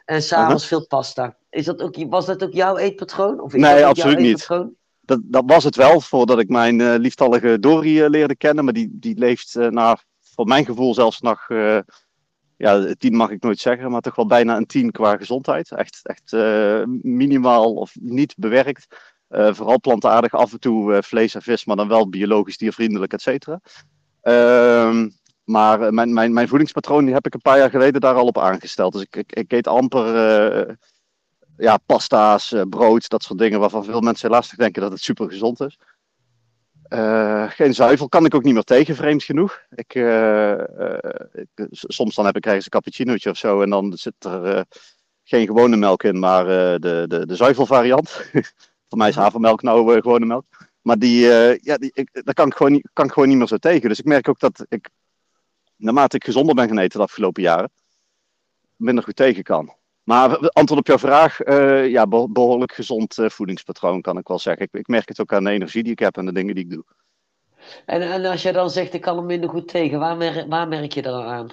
[0.04, 0.78] En s'avonds uh -huh.
[0.78, 1.36] veel pasta.
[1.50, 3.40] Is dat ook, was dat ook jouw eetpatroon?
[3.40, 4.48] Of is nee, dat absoluut niet.
[5.04, 8.64] Dat, dat was het wel voordat ik mijn uh, lieftallige Dori leerde kennen.
[8.64, 9.98] Maar die, die leeft na
[10.34, 11.78] voor mijn gevoel zelfs nog, uh,
[12.56, 15.70] ja, tien mag ik nooit zeggen, maar toch wel bijna een tien qua gezondheid.
[15.70, 18.86] Echt, echt uh, minimaal of niet bewerkt.
[19.30, 23.22] Uh, vooral plantaardig, af en toe vlees en vis, maar dan wel biologisch diervriendelijk, et
[23.22, 23.60] cetera.
[24.20, 25.08] Ehm,
[25.44, 28.38] maar mijn, mijn, mijn voedingspatroon die heb ik een paar jaar geleden daar al op
[28.38, 28.92] aangesteld.
[28.92, 30.76] Dus ik, ik, ik eet amper
[31.56, 35.60] ja, pasta's, brood, dat soort dingen waarvan veel mensen helaas denken dat het super gezond
[35.60, 35.78] is.
[36.92, 39.62] Uh, geen zuivel kan ik ook niet meer tegen, vreemd genoeg.
[39.74, 40.52] Ik, uh,
[41.32, 44.66] ik, soms dan heb ik ergens een cappuccinootje of zo en dan zit er
[45.24, 46.44] geen gewone melk in, maar
[46.80, 48.10] de, de, de zuivelvariant.
[48.88, 50.44] Voor mij is havermelk nou gewone melk.
[50.82, 51.20] Maar die,
[51.60, 53.88] ja, die, ik, daar kan ik, gewoon niet, kan ik gewoon niet meer zo tegen.
[53.88, 54.88] Dus ik merk ook dat ik,
[55.76, 57.70] naarmate ik gezonder ben geneten de afgelopen jaren,
[58.76, 59.74] minder goed tegen kan.
[60.02, 64.64] Maar antwoord op jouw vraag, uh, ja, behoorlijk gezond uh, voedingspatroon kan ik wel zeggen.
[64.64, 66.64] Ik, ik, merk het ook aan de energie die ik heb en de dingen die
[66.64, 66.84] ik doe.
[67.86, 70.68] En, en als je dan zegt, ik kan er minder goed tegen, waar, mer waar
[70.68, 71.50] merk je dan aan?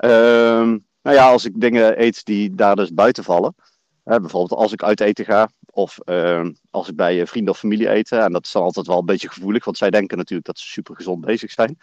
[0.00, 3.54] Uh, nou ja, als ik dingen eet die daar dus buiten vallen.
[4.02, 8.22] bijvoorbeeld als ik uit eten ga, of ehm, als ik bij vrienden of familie eten.
[8.22, 10.66] En dat is dan altijd wel een beetje gevoelig, want zij denken natuurlijk dat ze
[10.66, 11.78] super gezond bezig zijn.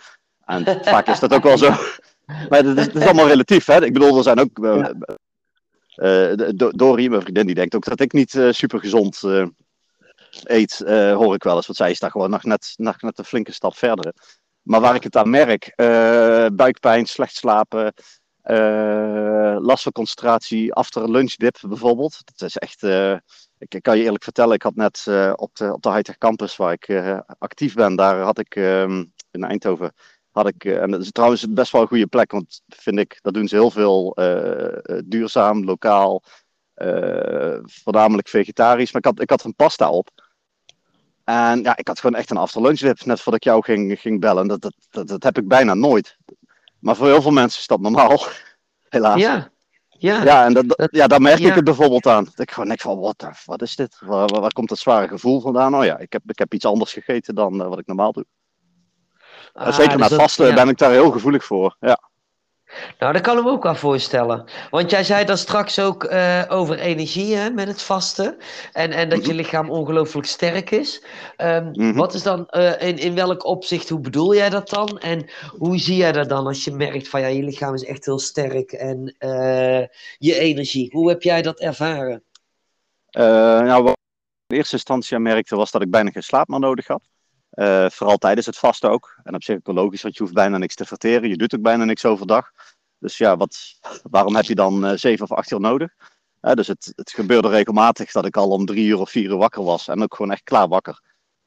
[0.46, 1.72] En vaak is dat ook wel zo.
[2.50, 3.86] Maar het is, is, allemaal relatief, hè?
[3.86, 4.94] Ik bedoel, er zijn ook ja.
[5.98, 9.48] Uh, Dori, mijn vriendin, die denkt ook dat ik niet uh, super gezond uh,
[10.44, 11.66] eet, hoor ik wel eens.
[11.66, 14.14] Want zij is daar gewoon nog net, nog net een flinke stap verder.
[14.62, 15.74] Maar waar ik het aan merk,
[16.56, 17.94] buikpijn, slecht slapen,
[19.62, 22.22] last van concentratie, after lunch dip bijvoorbeeld.
[22.26, 22.84] Dat is echt,
[23.58, 25.04] ik, kan je eerlijk vertellen, ik had net
[25.36, 29.94] op de, op de Campus waar ik actief ben, daar had ik um, in Eindhoven
[30.38, 33.34] had ik, en dat is trouwens best wel een goede plek, want vind ik, dat
[33.34, 36.24] doen ze heel veel uh, duurzaam, lokaal,
[36.76, 38.92] uh, voornamelijk vegetarisch.
[38.92, 40.10] Maar ik had, ik had een pasta op.
[41.24, 44.48] En ja, ik had gewoon echt een afterlunchwip, net voordat ik jou ging, ging bellen.
[44.48, 46.18] Dat, dat, dat, dat, heb ik bijna nooit.
[46.80, 48.20] Maar voor heel veel mensen is dat normaal,
[48.90, 49.20] helaas.
[49.20, 49.52] Ja,
[49.90, 50.24] ja.
[50.24, 51.50] Ja, en dat, dat, ja, daar merk ja.
[51.50, 52.24] ik het bijvoorbeeld aan.
[52.24, 53.98] Dat ik gewoon denk van, wat, wat is dit?
[54.00, 55.76] Waar, komt dat zware gevoel vandaan?
[55.76, 58.26] Oh ja, ik heb, ik heb iets anders gegeten dan uh, wat ik normaal doe.
[59.58, 60.54] Ah, Zeker dus met dat, vasten ja.
[60.54, 61.76] ben ik daar heel gevoelig voor.
[61.80, 62.00] Ja.
[63.00, 64.50] Nou, dat kan ik me ook wel voorstellen.
[64.70, 68.38] Want jij zei dat straks ook uh, over energie hè, met het vasten.
[68.74, 69.36] En, en dat je Mhm.
[69.36, 71.04] lichaam ongelooflijk sterk is.
[71.38, 71.94] Um, Mhm.
[71.94, 75.00] Wat is dan uh, in, in welk opzicht, hoe bedoel jij dat dan?
[75.00, 78.06] En hoe zie jij dat dan als je merkt van ja, je lichaam is echt
[78.06, 79.86] heel sterk en uh,
[80.18, 80.90] je energie?
[80.94, 82.24] Hoe heb jij dat ervaren?
[83.12, 83.98] Nou, wat ik
[84.48, 87.02] in eerste instantie merkte was dat ik bijna geen slaap meer nodig had.
[87.54, 89.20] Uh, vooral tijdens het vasten ook.
[89.24, 91.30] En op zich logisch, want je hoeft bijna niks te verteren.
[91.30, 92.52] Je doet ook bijna niks overdag.
[93.00, 93.58] Dus ja, wat,
[94.04, 95.94] waarom heb je dan uh, zeven of acht uur nodig?
[96.42, 99.38] Uh, dus het, het, gebeurde regelmatig dat ik al om drie uur of vier uur
[99.38, 99.88] wakker was.
[99.88, 101.02] En ook gewoon echt klaar wakker.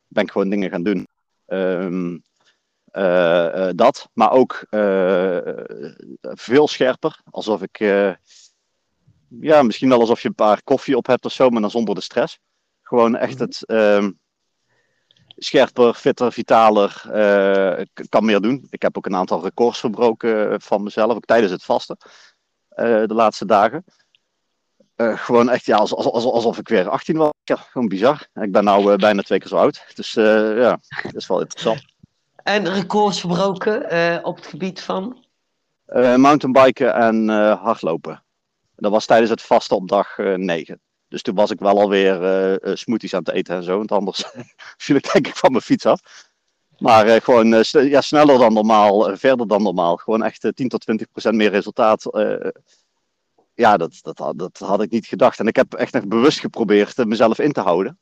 [0.06, 1.08] Ben ik gewoon dingen gaan doen.
[1.46, 2.22] Um,
[3.76, 4.66] dat, maar ook
[6.20, 7.20] veel scherper.
[7.30, 7.78] Alsof ik,
[9.40, 11.94] ja, misschien wel alsof je een paar koffie op hebt of zo, maar dan zonder
[11.94, 12.38] de stress.
[12.82, 13.64] Gewoon echt het...
[13.66, 14.18] Um,
[15.42, 17.02] scherper, fitter, vitaler.
[17.06, 18.66] Uh, kan meer doen.
[18.70, 21.96] Ik heb ook een aantal records verbroken van mezelf, ook tijdens het vasten.
[22.76, 23.84] Uh, de laatste dagen.
[24.96, 27.30] Uh, gewoon echt, ja, alsof, alsof, alsof ik weer 18 was.
[27.44, 28.26] Ja, gewoon bizar.
[28.34, 29.84] Ik ben nu bijna twee keer zo oud.
[29.94, 31.84] Dus ja, dat is wel interessant.
[32.42, 35.24] En records verbroken op het gebied van?
[36.16, 38.22] mountainbiken en hardlopen.
[38.76, 40.80] Dat was tijdens het vasten op dag 9.
[41.10, 42.22] Dus toen was ik wel alweer
[42.64, 43.76] uh, smoothies aan het eten en zo.
[43.76, 44.24] Want anders
[44.84, 46.00] viel ik denk ik van mijn fiets af.
[46.78, 49.96] Maar uh, gewoon ja, sneller dan normaal, verder dan normaal.
[49.96, 52.04] Gewoon echt 10 tot 20 procent meer resultaat.
[53.54, 55.38] ja, dat, dat, dat had ik niet gedacht.
[55.38, 57.98] En ik heb echt nog bewust geprobeerd mezelf in te houden.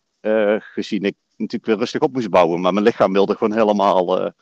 [0.59, 2.61] gezien ik natuurlijk weer rustig op moest bouwen.
[2.61, 4.33] Maar mijn lichaam wilde gewoon helemaal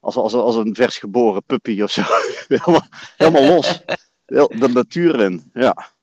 [0.00, 2.02] als, als, als een versgeboren puppy of zo.
[2.48, 3.82] helemaal, helemaal los.
[4.26, 5.96] De natuur in, ja.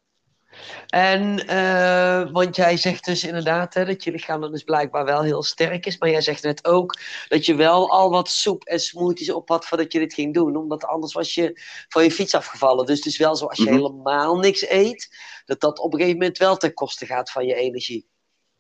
[0.88, 5.22] En, uh, want jij zegt dus inderdaad hè, dat je lichaam dan dus blijkbaar wel
[5.22, 5.98] heel sterk is.
[5.98, 9.66] Maar jij zegt net ook dat je wel al wat soep en smoothies op had
[9.66, 10.56] voordat je dit ging doen.
[10.56, 12.86] Omdat anders was je van je fiets afgevallen.
[12.86, 13.74] Dus het is wel zo als je mhm.
[13.74, 17.56] helemaal niks eet, dat dat op een gegeven moment wel ten koste gaat van je
[17.56, 18.08] energie.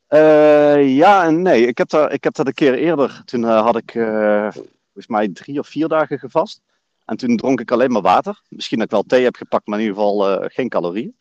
[0.09, 1.67] Uh, ja en nee.
[1.67, 3.21] Ik heb, dat, ik heb dat een keer eerder.
[3.25, 6.61] Toen uh, had ik volgens mij drie of vier dagen gevast.
[7.05, 8.41] En toen dronk ik alleen maar water.
[8.49, 11.15] Misschien dat ik wel thee heb gepakt, maar in ieder geval geen calorieën.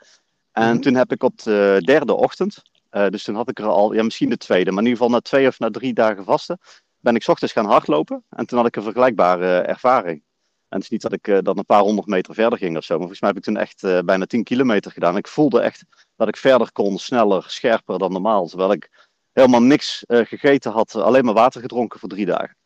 [0.54, 0.80] En mhm.
[0.80, 4.02] toen heb ik op de derde ochtend, uh, dus toen had ik er al, ja
[4.02, 6.58] misschien de tweede, maar in ieder geval na twee of na drie dagen vasten,
[7.00, 8.24] ben ik ochtends gaan hardlopen.
[8.30, 10.22] En toen had ik een vergelijkbare uh, ervaring.
[10.68, 12.98] En het is niet dat ik dan een paar honderd meter verder ging of zo,
[12.98, 15.16] maar volgens mij heb ik toen echt bijna 10 kilometer gedaan.
[15.16, 15.84] Ik voelde echt
[16.16, 18.46] dat ik verder kon, sneller, scherper dan normaal.
[18.46, 22.56] Terwijl ik helemaal niks gegeten had, alleen maar water gedronken voor drie dagen.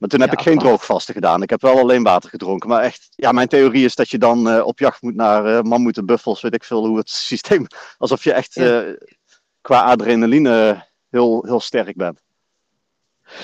[0.00, 1.42] Maar toen heb ik geen droogvasten gedaan.
[1.42, 2.68] Ik heb wel alleen water gedronken.
[2.68, 5.60] Maar echt, ja, mijn theorie is dat je dan uh, op jacht moet naar uh,
[5.60, 7.66] mammoeten, buffels, weet ik veel hoe het systeem.
[7.98, 8.88] Alsof je echt uh,
[9.60, 12.22] qua adrenaline heel, heel sterk bent.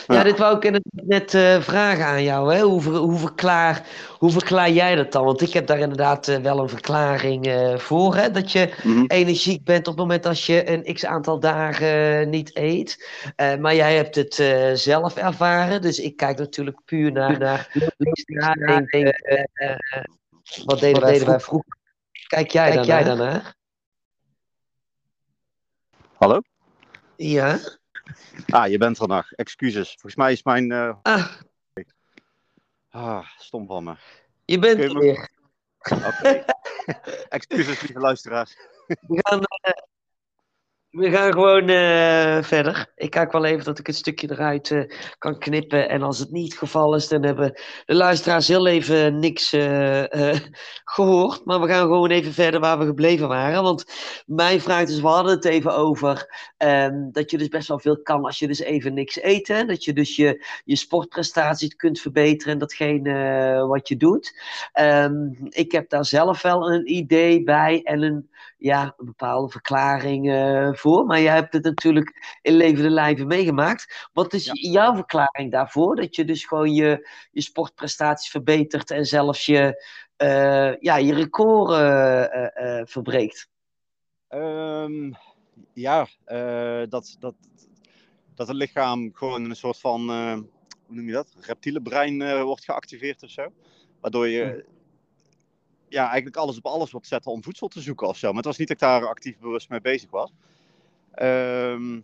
[0.06, 2.54] Ja, dit wou ik net uh, vragen aan jou.
[2.54, 2.60] Hè?
[2.60, 3.86] Hoe, hoe, verklaar,
[4.18, 5.24] hoe verklaar jij dat dan?
[5.24, 8.14] Want ik heb daar inderdaad uh, wel een verklaring uh, voor.
[8.16, 8.30] Hè?
[8.30, 9.04] Dat je -hmm.
[9.06, 13.08] energiek bent op het moment als je een x aantal dagen niet eet.
[13.36, 14.34] maar jij hebt het
[14.78, 15.82] zelf ervaren.
[15.82, 17.68] Dus ik kijk natuurlijk puur naar, naar,
[20.64, 21.76] wat deden, wat deden wij vroeger.
[22.26, 23.54] Kijk jij, kijk jij daarnaar?
[26.16, 26.40] Hallo?
[27.16, 27.58] Ja?
[28.46, 29.32] Ah, je bent er nog.
[29.32, 29.90] Excuses.
[29.90, 30.70] Volgens mij is mijn.
[30.70, 30.94] Uh...
[31.02, 31.26] Ah.
[32.90, 33.94] ah, stom van me.
[34.44, 35.30] Je bent er weer.
[35.78, 36.44] Oké.
[37.28, 38.56] Excuses, lieve luisteraars.
[38.86, 39.72] We gaan, uh,
[40.96, 42.92] we gaan gewoon uh, verder.
[42.94, 45.88] Ik kijk wel even dat ik het stukje eruit uh, kan knippen.
[45.88, 50.04] En als het niet het geval is, dan hebben de luisteraars heel even niks uh,
[50.94, 51.44] gehoord.
[51.44, 53.62] Maar we gaan gewoon even verder waar we gebleven waren.
[53.62, 53.84] Want
[54.26, 58.02] mijn vraag is, we hadden het even over um, dat je dus best wel veel
[58.02, 59.46] kan als je dus even niks eet.
[59.46, 64.40] Dat je dus je, je sportprestaties kunt verbeteren en datgene wat je doet.
[64.80, 70.24] Um, ik heb daar zelf wel een idee bij en een, ja, een bepaalde verklaring
[70.78, 74.08] voor voor, maar jij hebt het natuurlijk in levende lijven meegemaakt.
[74.12, 75.96] Wat is jouw verklaring daarvoor?
[75.96, 79.84] Dat je dus gewoon je, je sportprestaties verbetert en zelfs je,
[80.22, 83.48] uh, ja, je record uh, verbreekt?
[84.28, 85.16] Um,
[85.72, 86.06] ja,
[86.88, 87.34] dat, dat,
[88.34, 90.00] dat het lichaam gewoon een soort van,
[90.86, 91.34] hoe noem je dat?
[91.40, 93.52] Reptiele brein wordt geactiveerd of zo.
[94.00, 94.60] Waardoor je hm.
[95.88, 98.26] ja, eigenlijk alles op alles wordt zetten om voedsel te zoeken of zo.
[98.26, 100.32] Maar het was niet dat ik daar actief bewust mee bezig was.
[101.22, 102.02] Um,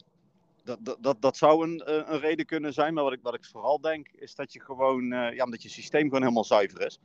[0.65, 3.45] dat, dat, dat, zou een, eh, een reden kunnen zijn, maar wat ik, wat ik
[3.45, 6.99] vooral denk is dat je gewoon, uh, ja, omdat je systeem gewoon helemaal zuiver is.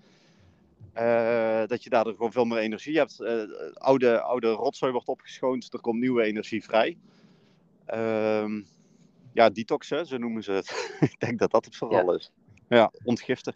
[0.96, 3.22] Uh, dat je daardoor gewoon veel meer energie hebt.
[3.74, 6.98] oude, oude rotzooi wordt opgeschoond, er komt nieuwe energie vrij.
[7.94, 8.66] Um,
[9.34, 10.98] ja, detoxen, zo noemen ze het.
[11.12, 12.32] ik denk dat dat het vooral is.
[12.70, 13.56] Ja, ontgiften.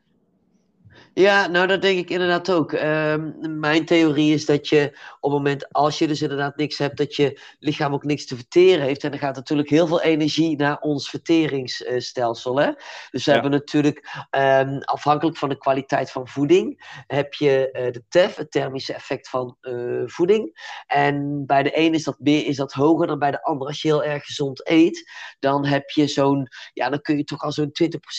[1.13, 2.71] Ja, nou dat denk ik inderdaad ook.
[2.71, 6.97] Um, mijn theorie is dat je op het moment als je dus inderdaad niks hebt,
[6.97, 9.03] dat je lichaam ook niks te verteren heeft.
[9.03, 12.59] En er gaat natuurlijk heel veel energie naar ons verteringsstelsel.
[12.59, 12.71] Hè?
[13.09, 18.03] Dus we hebben natuurlijk, um, afhankelijk van de kwaliteit van voeding, heb je uh, de
[18.09, 20.59] TEF, het thermische effect van uh, voeding.
[20.87, 23.67] En bij de een is dat meer, is dat hoger dan bij de ander.
[23.67, 27.41] Als je heel erg gezond eet, dan heb je zo'n, ja, dan kun je toch
[27.41, 27.71] al zo'n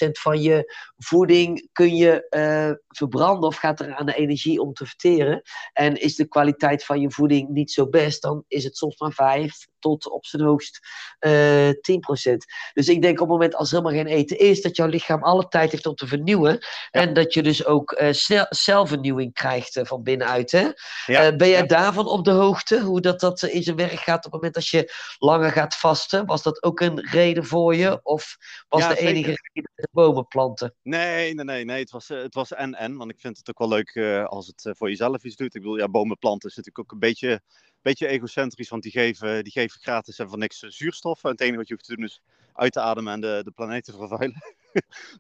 [0.07, 4.73] 20% van je voeding kun je uh, verbranden of gaat er aan de energie om
[4.73, 5.43] te verteren.
[5.73, 9.13] En is de kwaliteit van je voeding niet zo best, dan is het soms maar
[9.13, 10.79] 5 tot op zijn hoogst
[11.21, 12.37] uh, eh, 10%.
[12.73, 15.23] Dus ik denk op het moment als er helemaal geen eten is, dat jouw lichaam
[15.23, 16.59] alle tijd heeft om te vernieuwen.
[16.91, 20.51] En dat je dus ook uh, snel, zelfvernieuwing krijgt uh, van binnenuit.
[20.51, 20.69] Hè?
[21.07, 21.37] Ja.
[21.37, 21.67] ben jij ja.
[21.67, 22.81] daarvan op de hoogte?
[22.81, 26.27] Hoe dat, dat in zijn werk gaat op het moment als je langer gaat vasten?
[26.27, 28.01] Was dat ook een reden voor je?
[28.03, 28.37] Of
[28.69, 30.75] was de enige reden de bomen planten?
[30.83, 31.65] Nee, nee, nee.
[31.65, 31.81] nee.
[31.81, 32.97] Het was, het was en en.
[32.97, 35.55] Want ik vind het ook wel leuk als het voor jezelf iets doet.
[35.55, 37.43] Ik bedoel, ja, bomen planten is natuurlijk ook een beetje
[37.83, 41.25] beetje egocentrisch, want die geven, die geven gratis en voor niks zuurstof.
[41.25, 43.51] En het enige wat je hoeft te doen is uit te ademen en de, de
[43.51, 44.43] planeet te vervuilen.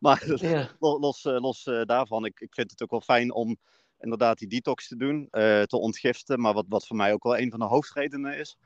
[0.01, 0.68] maar ja.
[0.79, 3.57] los, eh, los uh, daarvan, ik, ik vind het ook wel fijn om
[4.01, 6.40] inderdaad die detox te doen, uh, te ontgiften.
[6.40, 8.57] Maar wat, wat voor mij ook wel een van de hoofdredenen is.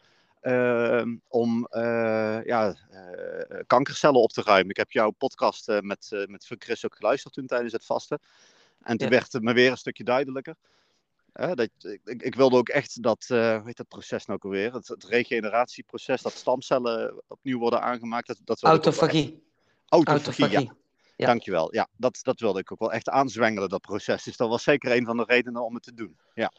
[0.40, 1.68] ehm, om
[2.44, 2.76] ja,
[3.66, 4.70] kankercellen op te ruimen.
[4.70, 8.20] Ik heb jouw podcast met, met Chris ook geluisterd toen tijdens het vasten.
[8.82, 10.54] En toen werd het me weer een stukje duidelijker.
[11.36, 11.70] Dat,
[12.04, 14.72] ik, ik, wilde ook echt dat, hoe heet dat proces nou ook alweer?
[14.72, 18.26] Het, het regeneratieproces, dat stamcellen opnieuw worden aangemaakt.
[18.26, 19.42] Dat, dat Autofagie.
[19.88, 20.66] Autofagie, Autofagie.
[20.66, 20.74] ja.
[21.16, 21.26] Ja.
[21.26, 21.74] Dankjewel.
[21.74, 24.22] Ja, dat, dat wilde ik ook wel echt aanzwengelen, dat proces.
[24.22, 26.18] Dus dat was zeker een van de redenen om het te doen.
[26.34, 26.52] Ja.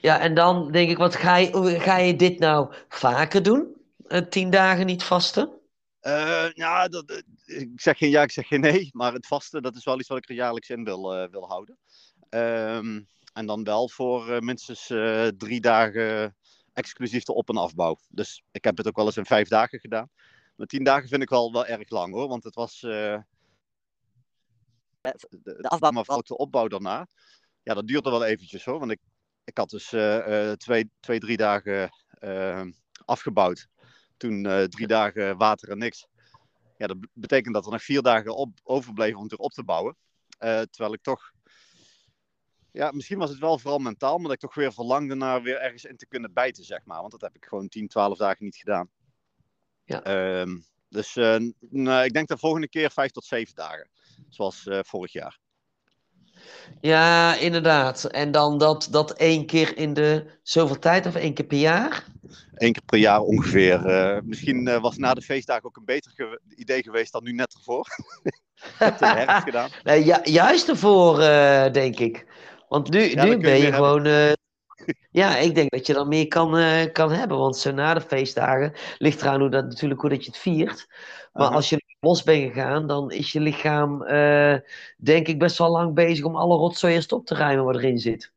[0.00, 3.76] Ja, en dan denk ik, wat ga je, ga je dit nou vaker doen?
[4.08, 5.50] Uh, tien dagen niet vasten?
[6.02, 8.90] Uh, ja, dat, eh, ik zeg geen ja, ik zeg geen nee.
[8.92, 11.78] Maar het vasten, dat is wel iets wat ik er jaarlijks in wil, wil houden.
[12.28, 13.00] Ehm,
[13.34, 14.86] en dan wel voor minstens
[15.36, 16.36] drie dagen
[16.72, 17.96] exclusief de op- en afbouw.
[18.08, 20.10] Dus ik heb het ook wel eens in vijf dagen gedaan.
[20.56, 22.28] Maar tien dagen vind ik wel, wel erg lang hoor.
[22.28, 22.82] Want het was.
[22.82, 23.18] Uh,
[25.00, 27.06] de, de afbouw, maar vooral de opbouw daarna.
[27.62, 28.78] Ja, dat duurde wel eventjes hoor.
[28.78, 29.00] Want ik,
[29.44, 29.88] ik had dus
[30.56, 31.90] twee, twee, drie dagen
[33.04, 33.66] afgebouwd.
[34.16, 36.06] Toen drie dagen water en niks.
[36.76, 39.64] Ja, dat betekent dat er nog vier dagen op, overbleven om het weer op te
[39.64, 39.96] bouwen.
[40.38, 41.32] terwijl ik toch
[42.74, 45.60] ja, misschien was het wel vooral mentaal, maar dat ik toch weer verlangde naar weer
[45.60, 47.00] ergens in te kunnen bijten, zeg maar.
[47.00, 48.88] Want dat heb ik gewoon 10, 12 dagen niet gedaan.
[49.84, 50.42] Ja.
[50.42, 50.54] Uh,
[50.88, 53.88] dus uh, nou, ik denk de volgende keer vijf tot zeven dagen.
[54.28, 55.38] Zoals uh, vorig jaar.
[56.80, 58.04] Ja, inderdaad.
[58.04, 62.04] En dan dat, dat één keer in de zoveel tijd of één keer per jaar?
[62.54, 63.86] Eén keer per jaar ongeveer.
[63.86, 67.54] Uh, misschien was na de feestdagen ook een beter ge idee geweest dan nu net
[67.54, 67.86] ervoor.
[68.78, 69.70] heb de herfst gedaan.
[69.82, 71.18] Nee, ju juist ervoor,
[71.72, 72.26] denk ik.
[72.74, 74.06] Want nu, ja, nu ben je, je gewoon
[75.10, 77.38] ja, ik denk dat je dan meer kan, uh, kan hebben.
[77.38, 80.86] Want zo na de feestdagen ligt eraan hoe dat, natuurlijk hoe dat je het viert.
[81.32, 84.56] Maar als je los bent gegaan, dan is je lichaam, uh,
[84.96, 87.98] denk ik, best wel lang bezig om alle rotzooi eerst op te ruimen wat erin
[87.98, 88.32] zit.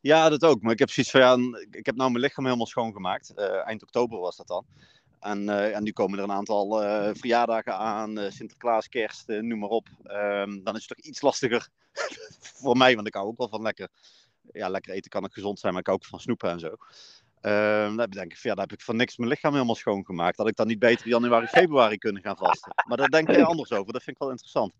[0.00, 0.62] Ja, dat ook.
[0.62, 3.34] Maar ik heb zoiets van, ja, ik heb nou mijn lichaam helemaal schoongemaakt.
[3.64, 4.66] Eind oktober was dat dan.
[5.22, 9.58] En, uh, en nu komen er een aantal uh, verjaardagen aan, uh, Sinterklaas, kerst, noem
[9.58, 9.88] maar op.
[10.04, 11.68] Um, dan is het toch iets lastiger
[12.60, 13.88] voor mij, want ik hou ook wel van lekker
[14.52, 16.76] ja, lekker eten kan ook gezond zijn, maar ik hou ook van snoepen en zo.
[17.42, 20.36] Uh, dan denk ik, ja, daar heb ik van niks mijn lichaam helemaal schoongemaakt.
[20.36, 22.72] Dat ik dan niet beter januari, februari kunnen gaan vasten.
[22.88, 23.92] Maar daar denk jij anders over.
[23.92, 24.72] Dat vind ik wel interessant.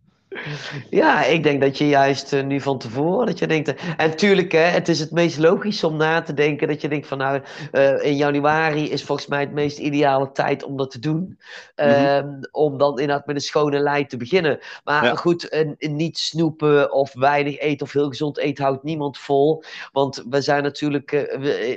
[0.91, 4.17] Ja, ik denk dat je juist uh, nu van tevoren, dat je denkt, uh, en
[4.17, 7.19] tuurlijk, hè, het is het meest logisch om na te denken dat je denkt van
[7.19, 7.43] nou,
[7.73, 11.39] uh, in januari is volgens mij het meest ideale tijd om dat te doen.
[11.77, 14.59] Mm Om dan inderdaad met een schone lijn te beginnen.
[14.85, 15.15] Maar ja.
[15.15, 19.63] goed, niet snoepen of weinig eten of heel gezond eten houdt niemand vol.
[19.93, 21.13] Want we zijn natuurlijk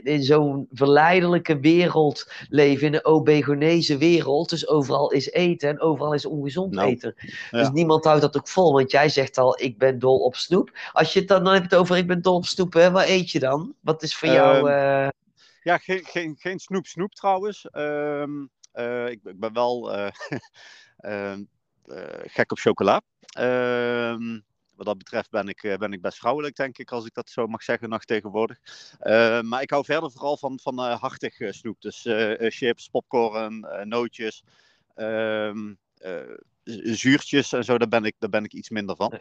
[0.03, 4.49] in zo'n verleidelijke wereld leven, in een obegonese wereld.
[4.49, 7.15] Dus overal is eten en overal is ongezond nou, eten.
[7.51, 7.59] Ja.
[7.59, 8.73] Dus niemand houdt dat ook vol.
[8.73, 10.77] Want jij zegt al, ik ben dol op snoep.
[10.91, 12.73] Als je het dan, dan heb je het over, ik ben dol op snoep.
[12.73, 12.91] Hè?
[12.91, 13.75] Wat eet je dan?
[13.81, 14.69] Wat is voor jou...
[14.71, 15.07] Uh...
[15.61, 17.67] Ja, geen, geen, geen snoep snoep trouwens.
[17.71, 20.07] Um, uh, ik, ik, ben wel uh,
[22.35, 23.01] gek op chocola.
[23.25, 24.39] Ehm,
[24.75, 27.47] wat dat betreft ben ik, ben ik best vrouwelijk, denk ik, als ik dat zo
[27.47, 28.57] mag zeggen, nog tegenwoordig.
[29.41, 31.81] maar ik hou verder vooral van, van hartig snoep.
[31.81, 32.01] Dus
[32.37, 34.43] chips, popcorn, nootjes.
[34.95, 35.79] Um,
[36.93, 39.19] zuurtjes en zo, daar ben ik, daar ben ik iets minder van.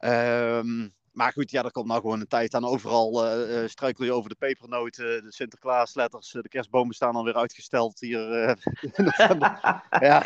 [0.00, 2.64] Um, maar goed, ja, er komt nou gewoon een tijd aan.
[2.64, 8.48] Overal uh, struikel je over de pepernoten, de Sinterklaasletters, de kerstbomen staan alweer uitgesteld hier.
[8.48, 8.54] Uh,
[10.08, 10.22] ja.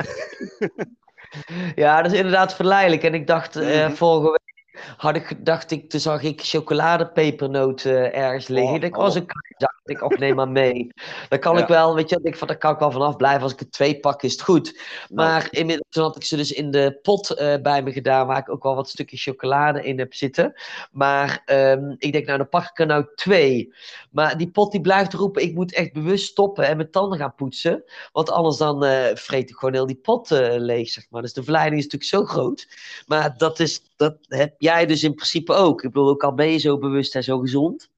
[1.83, 3.03] ja, dat is inderdaad verleidelijk.
[3.03, 3.97] En ik dacht mm -hmm.
[3.97, 4.52] vorige week
[4.97, 8.75] had ik, dacht ik, toen zag ik chocoladepepernoten ergens liggen.
[8.77, 9.27] Oh, ik was een
[9.63, 10.89] dacht ik, of neem maar mee.
[11.29, 13.43] Dan kan ik wel, weet je, ik van, daar kan ik wel vanaf blijven.
[13.43, 14.81] Als ik er twee pak, is het goed.
[15.11, 18.51] Maar inmiddels had ik ze dus in de pot uh, bij me gedaan, waar ik
[18.51, 20.55] ook wel wat stukjes chocolade in heb zitten.
[20.91, 23.75] Maar um, ik denk, nou, dan pak ik er nou twee.
[24.11, 27.35] Maar die pot die blijft roepen, ik moet echt bewust stoppen en mijn tanden gaan
[27.35, 27.85] poetsen.
[28.13, 31.23] Want anders dan uh, vreet ik gewoon heel die pot uh, leeg, zeg maar.
[31.23, 32.69] Dus de verleiding is natuurlijk zo groot.
[33.07, 35.83] Maar dat, is, dat heb jij dus in principe ook.
[35.83, 37.91] Ik bedoel, ook al ben je zo bewust en zo gezond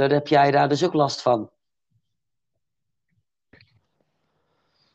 [0.00, 1.50] dan heb jij daar dus ook last van.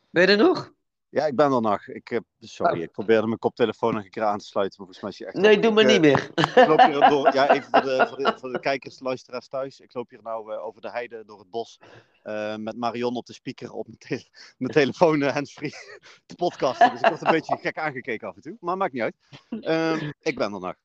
[0.09, 0.74] Ben je er nog?
[1.09, 1.87] Ja, ik ben er nog.
[1.87, 2.83] Ik, heb, sorry, oh.
[2.83, 5.45] ik probeerde mijn koptelefoon nog een keer aan te sluiten, maar volgens mij is echt...
[5.45, 6.31] Nee, doe maar niet meer.
[6.35, 9.79] Ik loop hier door, ja, even voor de, voor, de, voor de kijkers, luisteraars thuis.
[9.79, 11.79] Ik loop hier nou uh, over de heide, door het bos,
[12.23, 15.73] uh, met Marion op de speaker op mijn, te mijn telefoon, uh, handsfree,
[16.25, 16.91] te podcasten.
[16.91, 19.15] Dus ik word een beetje gek aangekeken af en toe, maar maakt niet uit.
[19.49, 20.75] Uh, ik ben er nog.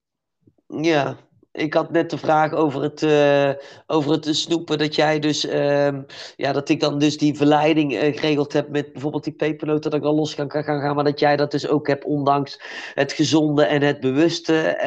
[0.67, 1.17] Ja,
[1.53, 3.53] ik had net de vraag over het, uh,
[3.87, 4.79] over het snoepen.
[4.79, 5.99] Dat jij dus, uh,
[6.37, 10.01] ja, dat ik dan dus die verleiding uh, geregeld heb met bijvoorbeeld die pepernoten, dat
[10.01, 10.95] ik dan los kan, kan gaan.
[10.95, 12.61] Maar dat jij dat dus ook hebt, ondanks
[12.95, 14.79] het gezonde en het bewuste.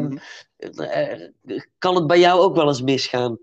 [0.00, 0.20] Mm
[0.76, 1.60] -hmm.
[1.78, 3.38] kan het bij jou ook wel eens misgaan?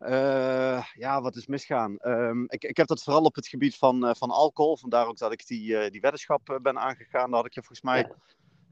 [0.00, 1.98] Uh, ja, wat is misgaan?
[2.02, 4.76] Um, ik, ik heb dat vooral op het gebied van, uh, van alcohol.
[4.76, 7.30] Vandaar ook dat ik die, uh, die weddenschap ben aangegaan.
[7.30, 8.14] Daar had ik je volgens mij ja.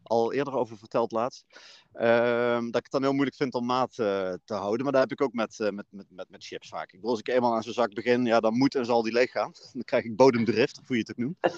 [0.06, 1.44] Al eerder over verteld laatst.
[1.92, 4.82] Ehm, dat ik het dan heel moeilijk vind om maat te houden.
[4.82, 6.86] Maar dat heb ik ook met, met, met, met, met chips vaak.
[6.86, 9.12] Ik bedoel, als ik eenmaal aan zo'n zak begin, ja, dan moet en zal die
[9.12, 9.52] leeg gaan.
[9.72, 11.40] Dan krijg ik bodemdrift, of hoe je het ook noemt.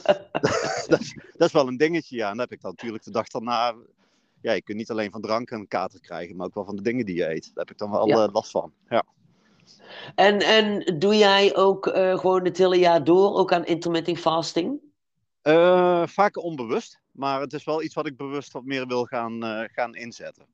[0.91, 2.25] dat, is, dat is wel een dingetje, ja.
[2.25, 3.75] En dan heb ik dan natuurlijk de dag daarna
[4.41, 6.83] ja, je kunt niet alleen van drank een kater krijgen, maar ook wel van de
[6.83, 7.45] dingen die je eet.
[7.45, 8.29] Daar heb ik dan wel ja.
[8.33, 8.73] last van.
[8.89, 9.05] Ja.
[10.15, 14.81] En, en doe jij ook uh, gewoon het hele jaar door, ook aan intermittent fasting?
[15.43, 19.45] Uh, vaak onbewust, maar het is wel iets wat ik bewust wat meer wil gaan,
[19.45, 20.47] uh, gaan inzetten.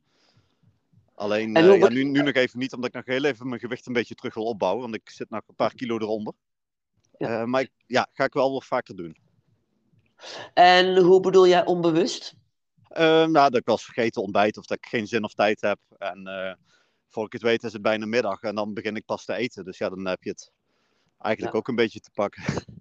[1.15, 3.93] Alleen ja, nu, nu nog even niet, omdat ik nog heel even mijn gewicht een
[3.93, 6.35] beetje terug wil opbouwen, want ik zit nog een paar kilo eronder.
[7.19, 7.47] Ja.
[7.47, 9.17] maar ik, ja, ga ik wel wat vaker doen.
[10.55, 12.35] En hoe bedoel jij onbewust?
[12.89, 15.79] nou, dat ik wel eens vergeten ontbijt of dat ik geen zin of tijd heb.
[15.99, 16.29] En
[17.09, 19.65] voor ik het weet is het bijna middag en dan begin ik pas te eten.
[19.65, 20.53] Dus ja, dan heb je het
[21.19, 21.61] eigenlijk ja.
[21.61, 22.43] ook een beetje te pakken.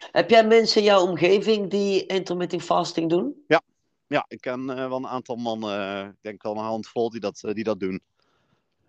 [0.00, 3.44] Heb jij mensen in jouw omgeving die intermittent fasting doen?
[3.46, 3.62] Ja,
[4.06, 7.20] ja ik ken uh, wel een aantal mannen, uh, ik denk wel een handvol die
[7.20, 8.02] dat, uh, die dat doen.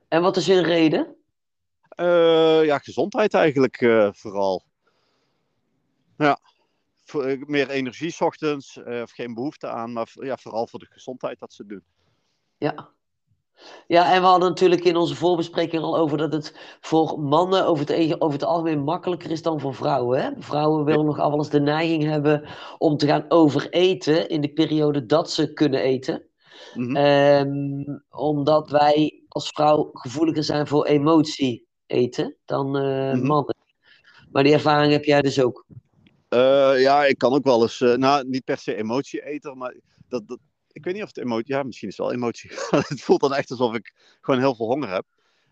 [0.07, 1.15] En wat is hun reden?
[2.65, 3.77] ja, gezondheid eigenlijk
[4.15, 4.63] vooral.
[6.17, 6.39] Ja,
[7.03, 11.39] voor, meer energie s ochtends, of geen behoefte aan, maar ja, vooral voor de gezondheid
[11.39, 11.83] dat ze doen.
[12.57, 12.91] Ja,
[13.87, 17.87] ja, en we hadden natuurlijk in onze voorbespreking al over dat het voor mannen over
[17.87, 20.21] het, over het algemeen makkelijker is dan voor vrouwen.
[20.21, 20.29] Hè?
[20.39, 25.05] Vrouwen willen nog wel eens de neiging hebben om te gaan overeten in de periode
[25.05, 26.25] dat ze kunnen eten.
[26.73, 28.03] Mm -hmm.
[28.09, 33.27] omdat wij als vrouw gevoeliger zijn voor emotie eten dan uh, mm -hmm.
[33.27, 33.55] mannen.
[34.31, 35.65] Maar die ervaring heb jij dus ook.
[36.29, 39.75] Uh, ja, ik kan ook wel eens, uh, nou niet per se emotie eten, maar
[40.07, 40.39] dat, dat,
[40.71, 42.49] ik weet niet of het emotie, ja, misschien is het wel emotie.
[42.87, 45.05] het voelt dan echt alsof ik gewoon heel veel honger heb.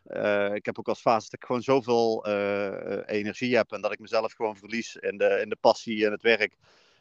[0.07, 3.91] Uh, ik heb ook als fase dat ik gewoon zoveel uh, energie heb en dat
[3.91, 6.55] ik mezelf gewoon verlies in de, in de passie en het werk.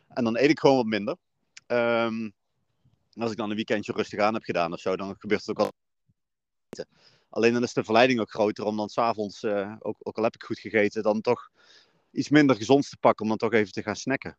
[0.08, 1.16] En dan eet ik gewoon wat minder.
[1.66, 2.34] Um,
[3.14, 5.66] als ik dan een weekendje rustig aan heb gedaan of zo, dan gebeurt het ook
[5.66, 5.72] al.
[7.30, 10.34] Alleen dan is de verleiding ook groter om dan s'avonds, uh, ook, ook al heb
[10.34, 11.50] ik goed gegeten, dan toch
[12.10, 14.38] iets minder gezond te pakken om dan toch even te gaan snacken.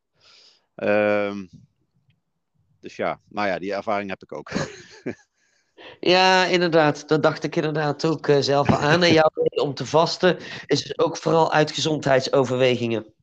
[0.76, 1.50] Um,
[2.80, 4.52] dus ja, maar ja, die ervaring heb ik ook.
[6.00, 7.08] Ja, inderdaad.
[7.08, 9.04] Dat dacht ik inderdaad ook uh, zelf aan.
[9.04, 13.14] En jouw reden om te vasten is dus ook vooral uit gezondheidsoverwegingen.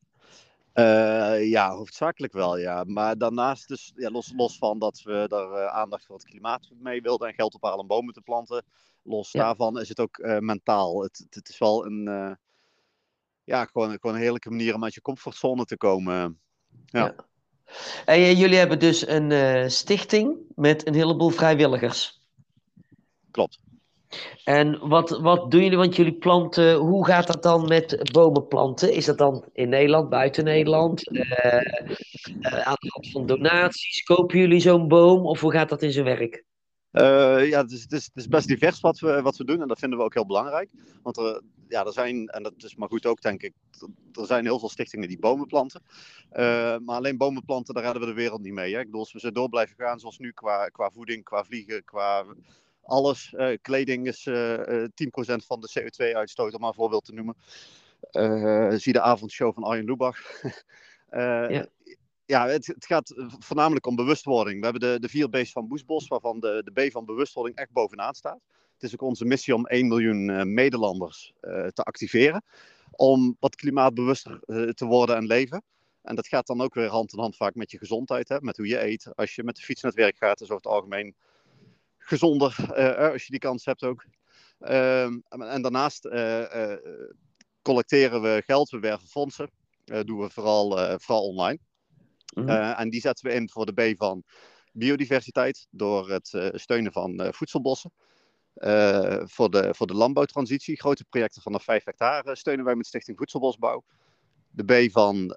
[0.73, 2.83] Uh, ja, hoofdzakelijk wel, ja.
[2.83, 6.69] Maar daarnaast dus, ja, los, los van dat we er uh, aandacht voor het klimaat
[6.79, 8.65] mee wilden en geld ophalen om bomen te planten,
[9.03, 9.43] los ja.
[9.43, 11.01] daarvan is het ook mentaal.
[11.01, 12.37] Het, het, het, is wel een,
[13.43, 16.39] ja, gewoon, gewoon een heerlijke manier om uit je comfortzone te komen.
[16.85, 17.05] ja.
[17.05, 17.15] ja.
[18.05, 22.21] En jullie hebben dus een uh, stichting met een heleboel vrijwilligers.
[23.31, 23.59] Klopt.
[24.43, 25.77] En wat, wat doen jullie?
[25.77, 28.93] Want jullie planten, hoe gaat dat dan met bomen planten?
[28.93, 31.11] Is dat dan in Nederland, buiten Nederland?
[31.11, 31.23] Uh,
[32.39, 34.03] aan de hand van donaties?
[34.03, 36.45] Kopen jullie zo'n boom of hoe gaat dat in zijn werk?
[36.91, 39.61] Uh, ja, het is, het, is, het is, best divers wat we, wat we doen
[39.61, 40.69] en dat vinden we ook heel belangrijk.
[41.03, 43.53] Want er, ja, er zijn, en dat is maar goed ook denk ik,
[44.13, 45.81] er zijn heel veel stichtingen die bomen planten.
[46.31, 48.73] Uh, maar alleen bomen planten, daar redden we de wereld niet mee.
[48.73, 48.79] Hè?
[48.79, 51.83] Ik bedoel, als we zo door blijven gaan zoals nu qua, qua voeding, qua vliegen,
[51.83, 52.25] qua
[52.83, 53.33] alles.
[53.37, 54.31] Uh, kleding is 10%
[55.45, 57.35] van de CO2-uitstoot, om maar een voorbeeld te noemen.
[58.79, 60.19] zie de avondshow van Arjen Lubach.
[61.49, 61.67] ja
[62.27, 64.59] ja, het, het, gaat voornamelijk om bewustwording.
[64.59, 67.71] We hebben de, de vier B's van Boesbos, waarvan de, de B van bewustwording echt
[67.71, 68.39] bovenaan staat.
[68.77, 72.43] Het is ook onze missie om 1 miljoen Nederlanders uh, te activeren.
[72.91, 75.63] Om wat klimaatbewuster uh, te worden en leven.
[76.01, 78.29] En dat gaat dan ook weer hand in hand vaak met je gezondheid.
[78.29, 78.37] Hè?
[78.39, 79.15] Met hoe je eet.
[79.15, 81.15] Als je met de fiets naar het werk gaat, is over het algemeen
[81.97, 82.55] gezonder.
[83.11, 84.05] als je die kans hebt ook.
[84.59, 86.09] Ehm, en daarnaast
[87.61, 89.49] collecteren we geld, we werven fondsen.
[89.83, 91.59] doen we vooral, vooral online.
[92.33, 94.23] Mm en die zetten we in voor de B van
[94.71, 97.33] biodiversiteit door het steunen van
[98.59, 99.29] voedselbossen.
[99.29, 103.83] voor, de, voor de landbouwtransitie, grote projecten vanaf 5 hectare steunen wij met Stichting Voedselbosbouw.
[104.49, 105.35] De B van,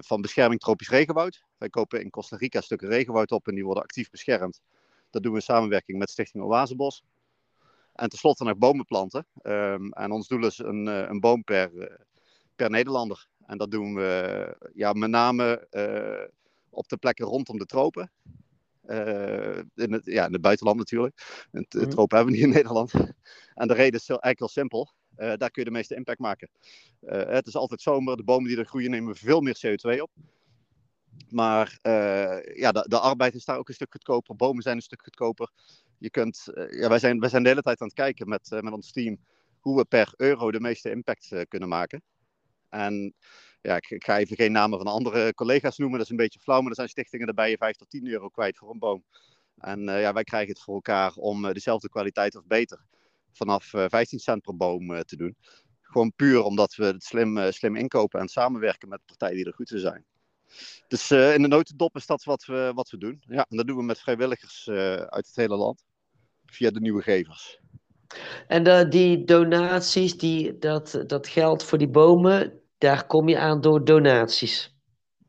[0.00, 1.42] van bescherming tropisch regenwoud.
[1.58, 4.60] Wij kopen in Costa Rica stukken regenwoud op en die worden actief beschermd.
[5.10, 7.02] Dat doen we in samenwerking met Stichting Oasebos.
[7.92, 9.26] En tenslotte nog bomen planten.
[9.42, 11.98] Um, en ons doel is een, een boom per,
[12.56, 13.28] per Nederlander.
[13.46, 15.68] En dat doen we ja, met name
[16.70, 18.10] op de plekken rondom de tropen.
[18.88, 21.46] Uh, in, het, ja, in het buitenland natuurlijk.
[21.50, 21.88] Het, mm.
[21.88, 22.92] tropen hebben we niet in Nederland.
[23.54, 24.92] En de reden is eigenlijk heel simpel.
[25.16, 26.50] Uh, daar kun je de meeste impact maken.
[27.06, 28.16] het is altijd zomer.
[28.16, 30.10] De bomen die er groeien nemen veel meer CO2 op.
[31.28, 31.78] Maar
[32.54, 34.36] ja, de, de, arbeid is daar ook een stuk goedkoper.
[34.36, 35.50] Bomen zijn een stuk goedkoper.
[35.98, 38.72] Je kunt, ja, wij, zijn, wij zijn de hele tijd aan het kijken met, met
[38.72, 39.18] ons team
[39.60, 42.02] hoe we per euro de meeste impact kunnen maken.
[42.68, 43.14] En
[43.60, 46.60] ja, ik, ga even geen namen van andere collega's noemen, dat is een beetje flauw,
[46.60, 49.04] maar er zijn stichtingen daarbij je 5 tot 10 euro kwijt voor een boom.
[49.56, 52.80] En ja, wij krijgen het voor elkaar om dezelfde kwaliteit of beter
[53.32, 55.36] vanaf 15 cent per boom te doen.
[55.82, 59.70] Gewoon puur omdat we het slim, slim inkopen en samenwerken met partijen die er goed
[59.70, 60.04] in zijn.
[60.88, 63.22] Dus in de notendop is dat wat we, wat we doen.
[63.26, 65.84] Ja, en dat doen we met vrijwilligers uit het hele land.
[66.46, 67.60] Via de nieuwe gevers.
[68.46, 73.84] En die donaties, die, dat, dat geld voor die bomen, daar kom je aan door
[73.84, 74.76] donaties?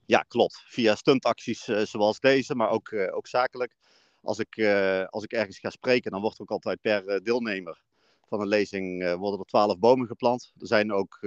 [0.05, 0.63] Ja, klopt.
[0.65, 3.75] Via stuntacties zoals deze, maar ook, ook zakelijk.
[4.21, 4.65] Als ik,
[5.09, 7.81] als ik ergens ga spreken, dan wordt er ook altijd per deelnemer
[8.27, 10.51] van een lezing worden er twaalf bomen geplant.
[10.57, 11.17] Er zijn ook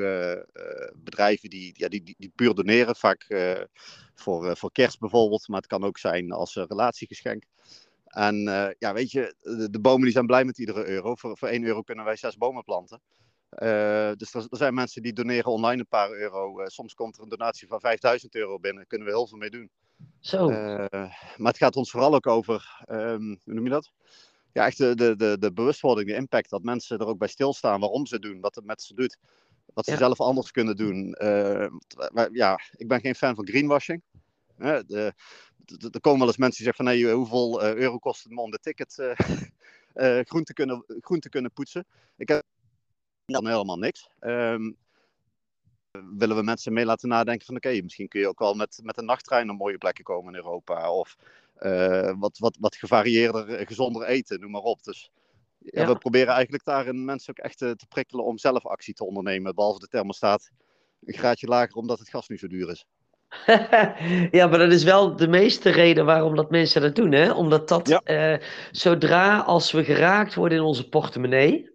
[0.94, 3.26] bedrijven die, ja, die, die, puur doneren, vaak
[4.14, 7.44] voor, voor kerst bijvoorbeeld, maar het kan ook zijn als relatiegeschenk.
[8.06, 8.36] En
[8.78, 11.14] ja, weet je, de, de, bomen die zijn blij met iedere euro.
[11.14, 13.00] Voor, voor 1 euro kunnen wij zes bomen planten.
[14.16, 16.68] Dus er, er, zijn mensen die doneren online een paar euro.
[16.68, 18.76] soms komt er een donatie van 5000 euro binnen.
[18.76, 19.70] Daar kunnen we heel veel mee doen.
[20.20, 20.48] Zo.
[20.48, 23.92] maar het gaat ons vooral ook over, um, hoe noem je dat?
[24.53, 26.50] ja, echt de, de, de, de bewustwording, de impact.
[26.50, 29.16] Dat mensen er ook bij stilstaan waarom ze doen, wat het met ze doet.
[29.74, 31.16] Wat ze zelf anders kunnen doen.
[32.32, 34.03] Ja, ik ben geen fan van greenwashing.
[34.57, 35.12] De,
[35.90, 38.59] er komen wel eens mensen die zeggen van hey, hoeveel euro kost het om de
[38.59, 38.96] ticket
[39.94, 41.86] uh, groen, te kunnen, groen te kunnen poetsen.
[42.16, 42.41] Ik heb
[43.33, 44.09] dan helemaal niks.
[44.20, 44.76] Um,
[46.16, 48.99] willen we mensen mee laten nadenken van oké, misschien kun je ook wel met, met
[48.99, 50.93] een nachttrein naar mooie plekken komen in Europa.
[50.93, 51.16] Of
[51.61, 54.83] uh, wat, wat, wat gevarieerder, eh, gezonder eten, noem maar op.
[54.83, 55.11] Dus
[55.59, 55.87] ja, ja.
[55.87, 59.55] we proberen eigenlijk daarin mensen ook echt te, te, prikkelen om zelf actie te ondernemen.
[59.55, 60.51] Behalve de thermostaat
[61.05, 62.87] een graadje lager, omdat het gas nu zo duur is.
[64.39, 67.12] ja, maar dat is wel de meeste reden waarom dat mensen dat doen.
[67.12, 67.33] Hè?
[67.33, 68.33] Omdat dat, ja.
[68.35, 71.71] uh, zodra als we geraakt worden in onze portemonnee,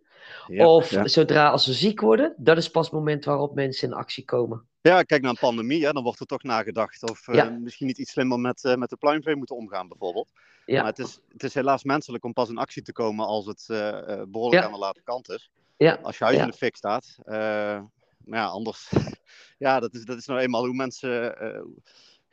[0.47, 3.93] ja, of zodra als we ziek worden, dat is pas het moment waarop mensen in
[3.93, 4.67] actie komen.
[4.81, 7.97] Ja, kijk naar een pandemie, hè, dan wordt er toch nagedacht of uh, misschien niet
[7.97, 10.31] iets slimmer met, uh, met de pluimvee moeten omgaan, bijvoorbeeld.
[10.65, 10.81] Ja.
[10.81, 13.65] Maar het is, het is helaas menselijk om pas in actie te komen als het
[13.67, 15.51] uh, behoorlijk aan de late kant is.
[15.77, 15.99] Ja.
[16.01, 17.15] Als je huis in de fik staat.
[17.25, 18.91] maar ja, anders.
[19.57, 21.35] ja, dat is, dat is nou eenmaal hoe mensen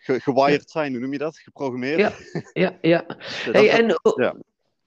[0.05, 1.39] ge gewired zijn, hoe noem je dat?
[1.39, 1.99] Geprogrammeerd.
[1.99, 2.13] Ja,
[2.53, 3.05] ja, ja.
[3.53, 4.35] hey, en ja.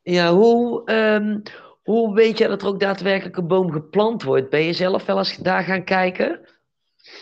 [0.01, 1.41] ja, hoe, um,
[1.87, 4.49] hoe weet je dat er ook daadwerkelijk een boom geplant wordt?
[4.49, 6.47] Ben je zelf wel eens daar gaan kijken?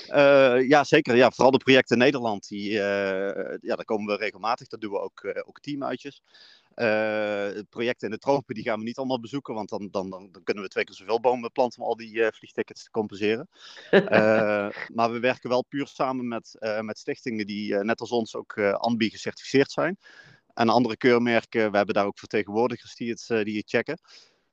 [0.07, 1.15] Uh, ja, zeker.
[1.15, 2.77] Ja, vooral de projecten in Nederland, die, uh,
[3.61, 4.67] ja, daar komen we regelmatig.
[4.67, 6.21] Daar doen we ook, uh, ook teamuitjes.
[7.69, 10.43] projecten in de tropen, die gaan we niet allemaal bezoeken, want dan, dan, dan, dan
[10.43, 13.49] kunnen we twee keer zoveel bomen planten om al die vliegtickets te compenseren.
[14.97, 19.09] maar we werken wel puur samen met, met stichtingen die net als ons ook ANBI
[19.09, 19.97] gecertificeerd zijn.
[20.53, 23.99] En andere keurmerken, we hebben daar ook vertegenwoordigers die het, die het checken.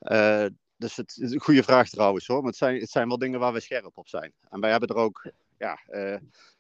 [0.03, 0.46] Uh,
[0.76, 2.38] dus het is een goede vraag trouwens hoor.
[2.40, 4.32] Maar het zijn, het zijn wel dingen waar we scherp op zijn.
[4.50, 6.16] En wij hebben er ook, ja, uh,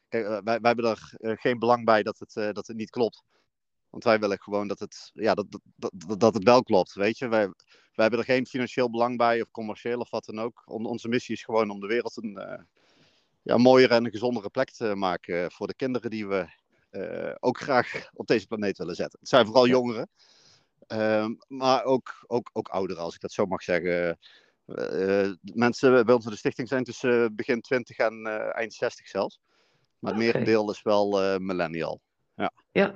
[0.08, 3.24] kijk, wij, wij hebben er geen belang bij dat het, dat het niet klopt.
[3.90, 6.94] Want wij willen gewoon dat het, ja, dat, dat, dat, dat het wel klopt.
[6.94, 7.54] Weet je, wij, wij
[7.94, 10.62] hebben er geen financieel belang bij of commercieel of wat dan ook.
[10.64, 12.66] On, onze missie is gewoon om de wereld een
[13.42, 16.46] ja, mooiere en een gezondere plek te maken voor de kinderen die we
[17.40, 19.18] ook graag op deze planeet willen zetten.
[19.18, 20.08] Het zijn vooral jongeren.
[20.86, 24.18] Ehm, maar ook, ook, ook ouderen, als ik dat zo mag zeggen.
[24.66, 29.40] Uh, mensen bij ons in de stichting zijn tussen begin 20 en eind 60 zelfs.
[29.98, 30.32] Maar het okay.
[30.32, 32.00] merendeel is wel millennial.
[32.34, 32.52] Ja.
[32.70, 32.94] ja.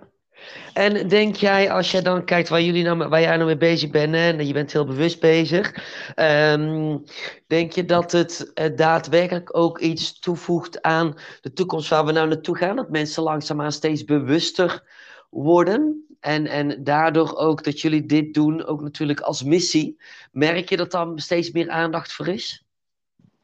[0.73, 3.91] En denk jij, als je dan kijkt waar, jullie nou, waar jij nou mee bezig
[3.91, 5.75] bent, en je bent heel bewust bezig,
[6.17, 7.05] um,
[7.47, 12.57] denk je dat het daadwerkelijk ook iets toevoegt aan de toekomst waar we nou naartoe
[12.57, 12.77] gaan?
[12.77, 14.83] Dat mensen langzaamaan steeds bewuster
[15.31, 16.06] worden?
[16.27, 20.01] En, en daardoor ook dat jullie dit doen, ook natuurlijk als missie.
[20.33, 22.65] Merk je dat daar steeds meer aandacht voor is?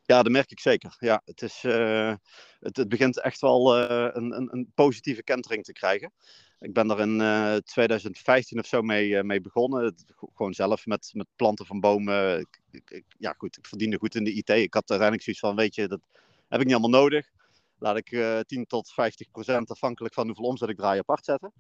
[0.03, 0.97] Ja, dat merk ik zeker.
[0.99, 2.15] Ja, het, is, uh,
[2.61, 6.13] het, het, begint echt wel uh, een, een, een, positieve kentering te krijgen.
[6.61, 9.95] Ik ben er in uh, eh, 2015 of zo mee, mee begonnen.
[10.35, 12.47] Gewoon zelf met, met planten van bomen.
[12.71, 14.49] Ik, ja, goed, ik verdiende goed in de IT.
[14.49, 16.01] Ik had uiteindelijk zoiets van: weet je, dat
[16.49, 17.31] heb ik niet allemaal nodig.
[17.79, 21.53] Laat ik 10 tot 50 procent afhankelijk van hoeveel omzet ik draai apart zetten.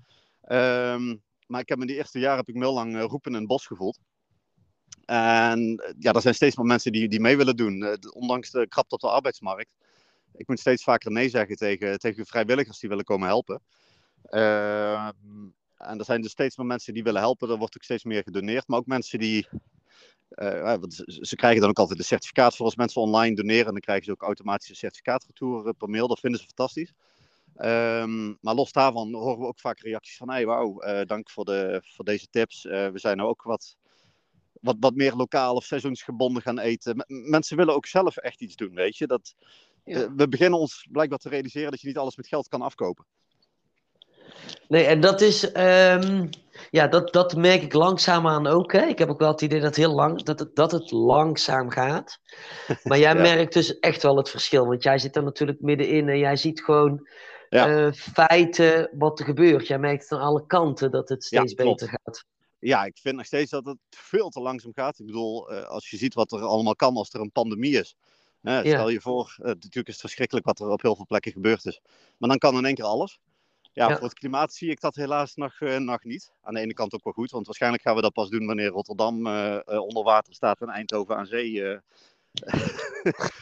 [0.48, 3.32] Um, maar ik heb in die eerste jaren heb ik me heel lang uh, roepen
[3.32, 3.98] in het bos gevoeld.
[5.04, 8.68] En ja, er zijn steeds meer mensen die, die mee willen doen, uh, ondanks de
[8.68, 9.74] krapte op de arbeidsmarkt.
[10.34, 13.62] Ik moet steeds vaker nee zeggen tegen, tegen vrijwilligers die willen komen helpen.
[14.30, 15.08] Uh,
[15.76, 17.50] en er zijn dus steeds meer mensen die willen helpen.
[17.50, 18.68] Er wordt ook steeds meer gedoneerd.
[18.68, 19.48] Maar ook mensen die.
[20.28, 20.76] Uh,
[21.06, 23.72] ze krijgen dan ook altijd een certificaat voor als mensen online doneren.
[23.72, 26.08] Dan krijgen ze ook automatisch een certificaatvertoer per mail.
[26.08, 26.92] Dat vinden ze fantastisch.
[27.56, 31.44] Um, maar los daarvan horen we ook vaak reacties van: hey, wauw, uh, dank voor,
[31.44, 32.64] de, voor deze tips.
[32.64, 33.76] Uh, we zijn nou ook wat,
[34.60, 37.04] wat, wat meer lokaal of seizoensgebonden gaan eten.
[37.06, 39.06] mensen willen ook zelf echt iets doen, weet je.
[39.06, 39.34] Dat,
[39.84, 43.06] eh, we beginnen ons blijkbaar te realiseren dat je niet alles met geld kan afkopen.
[44.68, 46.28] Nee, en dat is, um,
[46.70, 48.72] ja, dat, dat merk ik langzaamaan ook.
[48.72, 48.86] Hè.
[48.86, 52.18] Ik heb ook wel het idee dat, heel lang, dat, het, dat het langzaam gaat.
[52.84, 54.66] Maar jij merkt dus echt wel het verschil.
[54.66, 57.08] Want jij zit er natuurlijk middenin en jij ziet gewoon
[57.52, 57.86] ja.
[57.86, 59.66] uh, feiten wat er gebeurt.
[59.66, 62.24] Jij merkt aan alle kanten dat het steeds beter gaat.
[62.58, 64.98] Ja, ik vind nog steeds dat het veel te langzaam gaat.
[64.98, 67.96] Ik bedoel, uh, als je ziet wat er allemaal kan als er een pandemie is.
[68.42, 71.32] Hè, stel je voor, uh, natuurlijk is het verschrikkelijk wat er op heel veel plekken
[71.32, 71.80] gebeurd is.
[72.18, 73.20] Maar dan kan in één keer alles.
[73.72, 76.32] Ja, voor het klimaat zie ik dat helaas nog, uh, nog niet.
[76.42, 78.68] Aan de ene kant ook wel goed, want waarschijnlijk gaan we dat pas doen wanneer
[78.68, 81.62] Rotterdam uh, onder water staat en Eindhoven aan zee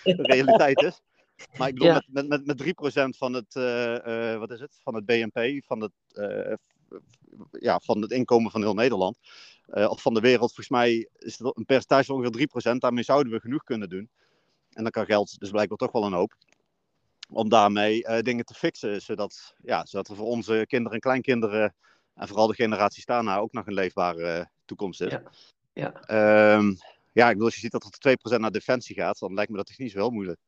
[0.02, 1.00] realiteit is.
[1.58, 2.62] Maar ik bedoel, met, met, met, met
[3.14, 3.54] 3% van het,
[4.38, 5.92] wat is het, van het BNP, van het,
[7.50, 9.16] ja, van het inkomen van heel Nederland,
[9.66, 12.76] of van de wereld, volgens mij is het een percentage van ongeveer 3%.
[12.76, 14.10] Daarmee zouden we genoeg kunnen doen.
[14.70, 16.34] En dan kan geld dus blijkbaar toch wel een hoop
[17.30, 19.02] om daarmee uh, dingen te fixen.
[19.02, 21.74] Zodat, ja, zodat er voor onze kinderen en kleinkinderen
[22.14, 25.12] en vooral de generaties daarna ook nog een leefbare uh, toekomst is.
[25.12, 25.22] Ja.
[25.72, 26.56] Ja.
[26.56, 26.76] Um,
[27.12, 29.56] ja, ik bedoel, als je ziet dat er 2% naar defensie gaat, dan lijkt me
[29.56, 30.40] dat technisch wel moeilijk.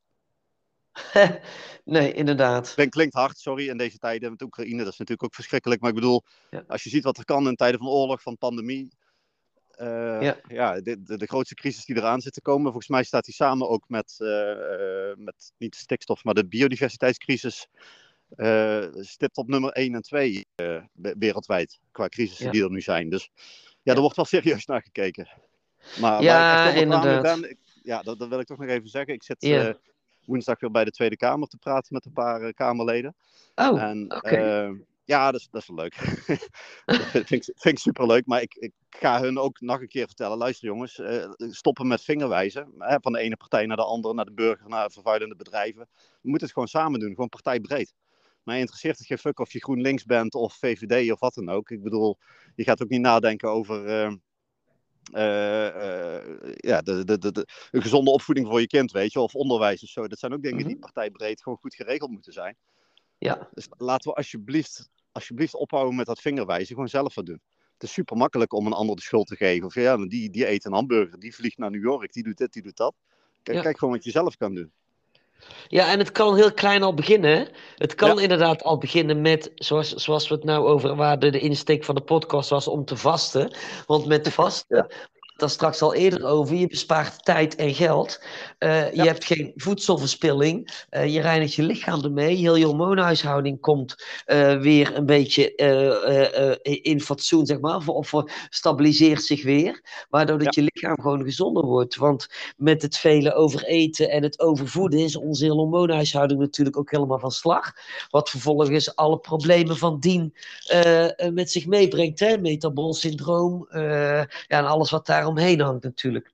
[1.84, 2.72] nee, inderdaad.
[2.76, 5.80] Ben, klinkt hard, sorry, in deze tijden met Oekraïne, dat is natuurlijk ook verschrikkelijk.
[5.80, 6.64] Maar ik bedoel, ja.
[6.66, 8.88] als je ziet wat er kan in tijden van oorlog, van pandemie,
[9.78, 12.64] uh, ja, ja de, de, de, grootste crisis die eraan zit te komen.
[12.64, 17.66] Volgens mij staat die samen ook met, uh, met niet de stikstof, maar de biodiversiteitscrisis.
[18.36, 20.46] Uh, stipt op nummer 1 en 2
[21.18, 22.52] wereldwijd qua crisissen ja.
[22.52, 23.08] die er nu zijn.
[23.08, 23.42] Dus ja,
[23.82, 25.28] ja, er wordt wel serieus naar gekeken.
[26.00, 27.22] Maar ja, waar ik echt inderdaad.
[27.22, 29.14] Ben, ik, ja, dat, dat, wil ik toch nog even zeggen.
[29.14, 29.42] Ik zit
[30.24, 33.14] woensdag weer bij de Tweede Kamer te praten met een paar Kamerleden.
[33.54, 34.16] Oh, oké.
[34.16, 34.84] Okay.
[35.04, 35.94] Ja, dat is, dat is wel leuk.
[36.84, 38.26] dat vind, ik, vind ik superleuk.
[38.26, 40.38] Maar ik, ik ga hun ook nog een keer vertellen.
[40.38, 42.74] Luister jongens, uh, stoppen met vingerwijzen.
[42.78, 45.88] Hè, van de ene partij naar de andere, naar de burger, naar vervuilende bedrijven.
[45.94, 47.14] We moeten het gewoon samen doen.
[47.14, 47.94] Gewoon partijbreed.
[48.42, 51.70] Mij interesseert het geen fuck of je GroenLinks bent of VVD of wat dan ook.
[51.70, 52.18] Ik bedoel,
[52.54, 54.04] je gaat ook niet nadenken over...
[54.04, 54.12] Uh,
[56.56, 59.82] ja, de, de, de, de, een gezonde opvoeding voor je kind, weet je, of onderwijs
[59.82, 60.08] of zo.
[60.08, 60.72] Dat zijn ook dingen mm -hmm.
[60.72, 62.56] die partijbreed gewoon goed geregeld moeten zijn.
[63.18, 63.48] Ja.
[63.54, 66.74] Dus laten we alsjeblieft, alsjeblieft ophouden met dat vingerwijzen.
[66.74, 67.40] Gewoon zelf wat doen.
[67.72, 69.66] Het is super makkelijk om een ander de schuld te geven.
[69.66, 72.52] Of ja, die, die eet een hamburger, die vliegt naar New York, die doet dit,
[72.52, 72.94] die doet dat.
[73.42, 73.62] Kijk, ja.
[73.62, 74.72] kijk gewoon wat je zelf kan doen.
[75.68, 77.48] Ja, en het kan heel klein al beginnen.
[77.76, 78.22] Het kan ja.
[78.22, 81.94] inderdaad al beginnen met, zoals, zoals we het nou over, waar de, de insteek van
[81.94, 83.54] de podcast was, om te vasten.
[83.86, 84.86] Want met vasten ja
[85.42, 86.56] daar straks al eerder over.
[86.56, 88.22] Je bespaart tijd en geld.
[88.58, 89.02] Uh, ja.
[89.02, 90.84] Je hebt geen voedselverspilling.
[90.90, 92.36] Uh, je reinigt je lichaam ermee.
[92.36, 95.54] Heel je hormoonhuishouding komt uh, weer een beetje
[96.82, 97.76] in fatsoen, zeg maar.
[97.76, 100.06] Of, of stabiliseert zich weer.
[100.10, 100.62] Waardoor dat ja.
[100.62, 101.96] je lichaam gewoon gezonder wordt.
[101.96, 107.18] Want met het vele overeten en het overvoeden is onze hele hormoonhuishouding natuurlijk ook helemaal
[107.18, 107.72] van slag.
[108.10, 110.34] Wat vervolgens alle problemen van dien
[111.32, 112.20] met zich meebrengt.
[112.20, 112.38] Hè?
[112.38, 113.68] Metabool syndroom.
[113.72, 116.32] ja, en alles wat daarom omheen hangt natuurlijk.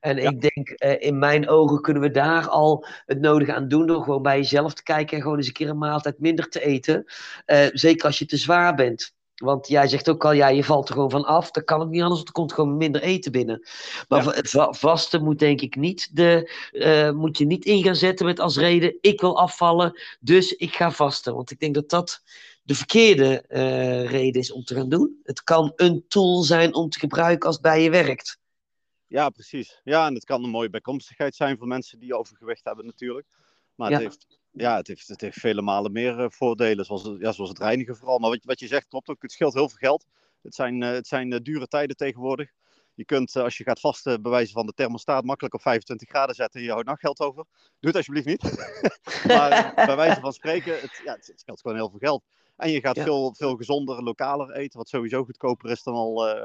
[0.00, 0.30] En ja.
[0.30, 4.02] ik denk, uh, in mijn ogen kunnen we daar al het nodige aan doen door
[4.02, 7.04] gewoon bij jezelf te kijken en gewoon eens een keer een maaltijd minder te eten.
[7.46, 9.16] Uh, zeker als je te zwaar bent.
[9.34, 11.50] Want jij zegt ook al, ja, je valt er gewoon van af.
[11.50, 13.68] Dat kan ook niet anders, want er komt gewoon minder eten binnen.
[14.08, 14.72] Maar ja.
[14.72, 18.56] vasten moet denk ik niet, de, uh, moet je niet in gaan zetten met als
[18.56, 21.34] reden, ik wil afvallen, dus ik ga vasten.
[21.34, 22.22] Want ik denk dat dat
[22.68, 25.20] de verkeerde uh, reden is om te gaan doen.
[25.22, 28.38] Het kan een tool zijn om te gebruiken als het bij je werkt.
[29.06, 29.80] Ja, precies.
[29.84, 33.26] Ja, en het kan een mooie bijkomstigheid zijn voor mensen die overgewicht hebben natuurlijk.
[33.74, 37.32] Maar het, heeft, ja, het, heeft, het heeft vele malen meer uh, voordelen, zoals, ja,
[37.32, 38.18] zoals het reinigen vooral.
[38.18, 40.06] Maar wat, wat je zegt klopt ook, het scheelt heel veel geld.
[40.42, 42.50] Het zijn, uh, het zijn dure tijden tegenwoordig.
[42.94, 46.60] Je kunt, als je gaat vasten, bewijzen van de thermostaat makkelijk op 25 graden zetten
[46.60, 47.44] en je houdt nachtgeld over.
[47.80, 48.42] Doe het alsjeblieft niet.
[49.36, 52.24] maar bij wijze van spreken, het, ja, het, het scheelt gewoon heel veel geld.
[52.58, 53.04] En je gaat ja.
[53.04, 56.28] veel, veel gezonder, lokaler eten, wat sowieso goedkoper is dan al.
[56.28, 56.42] Uh,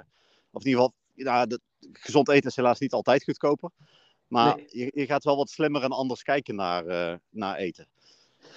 [0.51, 1.59] of in ieder geval, ja, de,
[1.91, 3.69] gezond eten is helaas niet altijd goedkoper.
[4.27, 4.65] Maar nee.
[4.69, 7.87] je, je, gaat wel wat slimmer en anders kijken naar, uh, naar eten.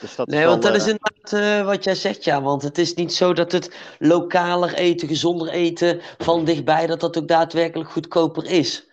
[0.00, 2.42] Dus dat nee, wel, want dat is inderdaad uh, wat jij zegt, ja.
[2.42, 7.18] Want het is niet zo dat het lokaler eten, gezonder eten van dichtbij, dat dat
[7.18, 8.88] ook daadwerkelijk goedkoper is.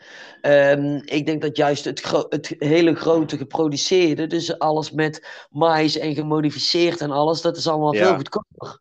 [0.45, 6.15] Um, ik denk dat juist het, het, hele grote geproduceerde, dus alles met mais en
[6.15, 8.05] gemodificeerd en alles, dat is allemaal ja.
[8.05, 8.79] veel goedkoper.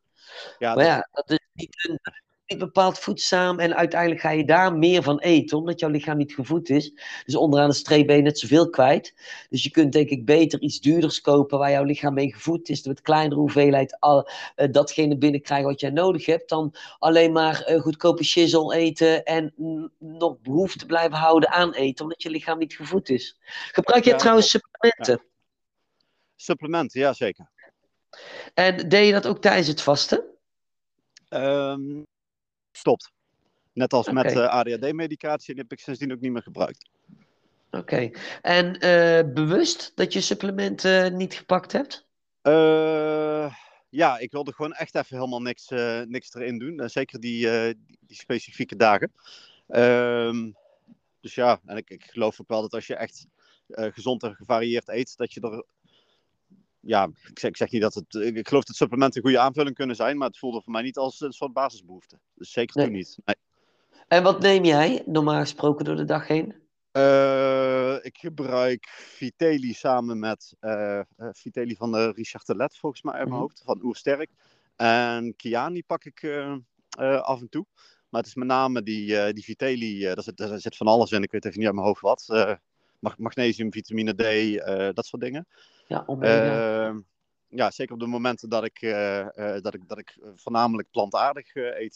[0.59, 0.87] Ja, maar dat...
[0.87, 2.22] ja, dat is niet een, niet
[2.59, 6.71] bepaald voedzaam en uiteindelijk ga je daar meer van eten, omdat jouw lichaam niet gevoed
[6.71, 6.93] is.
[7.25, 9.15] Dus onderaan de streep ben je net zoveel kwijt.
[9.49, 12.83] Dus je kunt denk ik beter iets duurders kopen waar jouw lichaam mee gevoed is,
[12.83, 17.81] met kleinere hoeveelheid al, uh, datgene binnenkrijgen wat jij nodig hebt, dan alleen maar uh,
[17.81, 19.55] goedkope shizzle eten en
[19.99, 23.39] nog behoefte blijven houden aan eten, omdat je lichaam niet gevoed is.
[23.73, 25.21] Gebruik je ja, trouwens supplementen?
[25.25, 25.31] Ja.
[26.37, 27.51] Supplementen, ja zeker.
[28.55, 30.25] En deed je dat ook tijdens het vasten?
[31.29, 32.07] Um,
[32.73, 33.13] stopt.
[33.73, 34.23] Net als okay.
[34.23, 36.89] met uh, ADHD-medicatie, die heb ik sindsdien ook niet meer gebruikt.
[37.71, 37.79] Oké.
[37.79, 38.15] Okay.
[38.43, 42.07] En uh, bewust dat je supplementen niet gepakt hebt?
[42.43, 43.55] Uh,
[43.89, 45.69] ja, ik wilde gewoon echt even helemaal niks,
[46.07, 46.89] niks erin doen.
[46.89, 49.13] zeker die, die, die, specifieke dagen.
[49.69, 50.57] Um,
[51.21, 53.27] dus ja, en ik, ik geloof ook wel dat als je echt
[53.67, 55.65] gezond en gevarieerd eet, dat je er
[56.83, 58.15] ja, ik zeg, ik zeg, niet dat het.
[58.15, 60.97] Ik geloof dat supplementen een goede aanvulling kunnen zijn, maar het voelde voor mij niet
[60.97, 62.19] als een soort basisbehoefte.
[62.35, 62.91] Dus zeker nee.
[62.91, 63.19] niet.
[63.25, 63.37] Nee.
[64.09, 66.55] En wat neem jij normaal gesproken door de dag heen?
[66.93, 73.29] Uh, ik gebruik Vitelli samen met uh, Vitelli van de Richard Telet, volgens mij uit
[73.29, 73.49] mijn mm -hmm.
[73.49, 74.31] hoofd, van Oersterk.
[74.77, 76.57] En Kiani pak ik uh,
[77.21, 77.67] af en toe.
[78.09, 81.23] Maar het is met name die, die Vitelli, daar zit, daar, zit, van alles in.
[81.23, 82.59] Ik weet even niet uit mijn hoofd wat.
[83.19, 85.47] magnesium, vitamine D, dat soort dingen.
[85.93, 86.05] Ja.
[86.09, 86.97] Uh,
[87.49, 91.55] ja, zeker op de momenten dat ik, uh, uh, dat ik, dat ik voornamelijk plantaardig
[91.55, 91.95] uh, eet,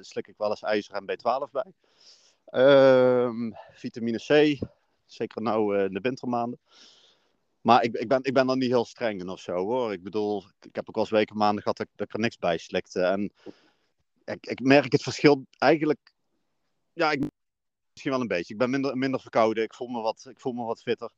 [0.00, 1.72] slik ik wel eens ijzer en B12 bij.
[2.44, 4.58] Ehm, vitamine C,
[5.06, 6.58] zeker nou in de wintermaanden.
[7.60, 9.92] Maar ik, ik, ben, ik ben dan niet heel streng in of zo hoor.
[9.92, 12.38] Ik bedoel, ik heb ook wel eens weken maanden gehad dat, dat ik er niks
[12.38, 13.00] bij slikte.
[13.00, 13.32] En
[14.24, 16.12] ik, ik merk het verschil eigenlijk.
[16.92, 17.20] Ja, ik,
[17.90, 18.52] misschien wel een beetje.
[18.52, 19.64] Ik ben minder, minder verkouden.
[19.64, 21.10] Ik voel me wat, ik voel me wat fitter.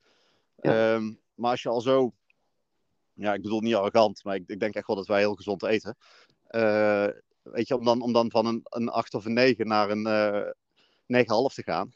[0.61, 0.95] Ja.
[0.95, 2.13] Um, maar als je al zo,
[3.13, 5.63] ja, ik bedoel niet arrogant, maar ik, ik denk echt wel dat wij heel gezond
[5.63, 5.97] eten.
[6.51, 7.07] Uh,
[7.43, 10.07] weet je, om dan, om dan van een, een 8 of een 9 naar een
[11.09, 11.93] uh, 9,5 te gaan.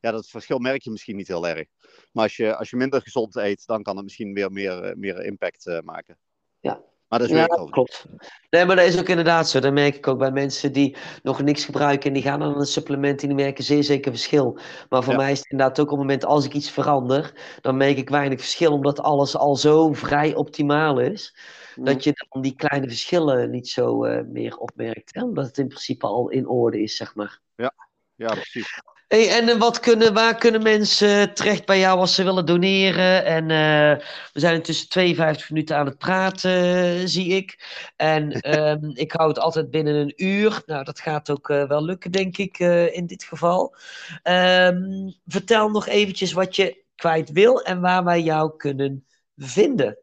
[0.00, 1.68] Ja, dat verschil merk je misschien niet heel erg.
[2.12, 5.24] Maar als je, als je minder gezond eet, dan kan het misschien weer meer, meer
[5.24, 6.18] impact maken.
[6.60, 6.82] Ja,
[7.12, 8.06] maar dat is ja, dat klopt.
[8.50, 9.60] Nee, maar dat is ook inderdaad zo.
[9.60, 12.66] Dat merk ik ook bij mensen die nog niks gebruiken en die gaan aan een
[12.66, 14.58] supplement en die merken zeer zeker verschil.
[14.88, 15.18] Maar voor ja.
[15.18, 18.08] mij is het inderdaad ook op het moment als ik iets verander, dan merk ik
[18.08, 21.36] weinig verschil, omdat alles al zo vrij optimaal is.
[21.76, 21.84] Mm.
[21.84, 25.14] Dat je dan die kleine verschillen niet zo uh, meer opmerkt.
[25.14, 25.22] Hè?
[25.22, 27.40] Omdat het in principe al in orde is, zeg maar.
[27.54, 27.74] Ja,
[28.14, 28.80] ja precies.
[29.12, 33.24] Hey, en wat kunnen, waar kunnen mensen terecht bij jou als ze willen doneren?
[33.24, 37.64] En uh, we zijn intussen 52 minuten aan het praten, zie ik.
[37.96, 40.62] En um, ik hou het altijd binnen een uur.
[40.66, 43.74] Nou, dat gaat ook uh, wel lukken, denk ik, uh, in dit geval.
[44.22, 49.06] Um, vertel nog eventjes wat je kwijt wil en waar wij jou kunnen
[49.36, 49.98] vinden.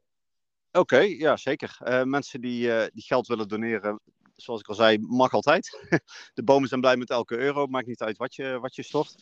[0.71, 1.77] Oké, okay, ja, zeker.
[2.05, 3.99] mensen die, die geld willen doneren,
[4.41, 5.79] zoals ik al zei, mag altijd.
[6.33, 9.15] De bomen zijn blij met elke euro, maakt niet uit wat je, wat je stort.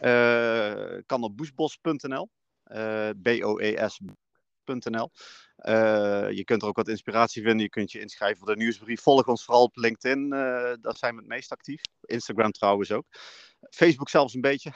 [0.00, 2.28] Uh, kan op boesbos.nl,
[2.66, 5.10] uh, B-O-E-S.nl.
[5.58, 7.62] Uh, je kunt er ook wat inspiratie vinden.
[7.62, 9.02] Je kunt je inschrijven voor de nieuwsbrief.
[9.02, 10.28] Volg ons vooral op LinkedIn.
[10.28, 11.80] Daar zijn we het meest actief.
[12.00, 13.06] Instagram trouwens ook.
[13.70, 14.72] Facebook zelfs een beetje.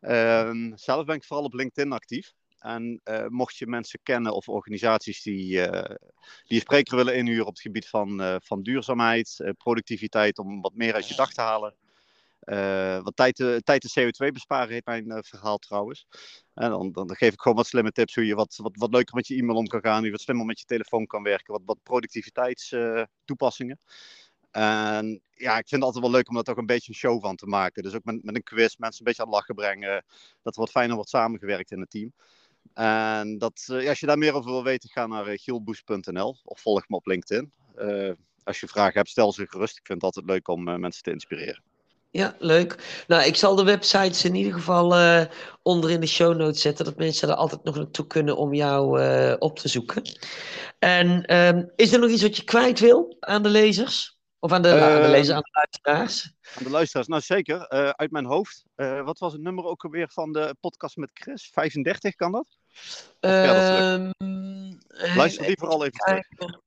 [0.00, 2.32] uh, zelf ben ik vooral op LinkedIn actief.
[2.64, 5.96] En uh, mocht je mensen kennen of organisaties die, uh,
[6.46, 10.94] die spreker willen inhuren op het gebied van, uh, van duurzaamheid, productiviteit, om wat meer
[10.94, 11.74] uit je dag te halen.
[13.04, 16.06] wat tijd, tijd en CO2 besparen heet mijn verhaal trouwens.
[16.54, 18.92] En dan, dan, dan, geef ik gewoon wat slimme tips hoe je wat, wat, wat
[18.92, 21.22] leuker met je e-mail om kan gaan, hoe je wat slimmer met je telefoon kan
[21.22, 23.78] werken, wat, wat productiviteitstoepassingen.
[24.50, 27.22] En ja, ik vind het altijd wel leuk om daar toch een beetje een show
[27.22, 27.82] van te maken.
[27.82, 30.04] Dus ook met, met een quiz mensen een beetje aan het lachen brengen.
[30.42, 32.12] Dat er wat fijner wordt samengewerkt in het team.
[32.74, 36.60] En dat, ja, als je daar meer over wil weten, ga naar uh, gielboes.nl of
[36.60, 37.52] volg me op LinkedIn.
[37.78, 38.12] Uh,
[38.44, 39.76] als je vragen hebt, stel ze gerust.
[39.76, 41.62] Ik vind het altijd leuk om mensen te inspireren.
[42.14, 43.04] Ja, leuk.
[43.06, 45.24] Nou, ik zal de websites in ieder geval uh,
[45.62, 49.00] onder in de show notes zetten, dat mensen er altijd nog naartoe kunnen om jou
[49.00, 50.02] uh, op te zoeken.
[50.78, 54.18] En um, is er nog iets wat je kwijt wil aan de lezers?
[54.38, 56.32] Of aan de, uh, aan de lezers, aan de luisteraars?
[56.58, 57.68] Aan de luisteraars, nou zeker.
[57.96, 58.64] uit mijn hoofd.
[59.04, 61.50] wat was het nummer ook alweer van de podcast met Chris?
[61.52, 62.46] 35, kan dat?
[63.20, 64.12] Um,
[65.14, 66.62] Luister die vooral even terug.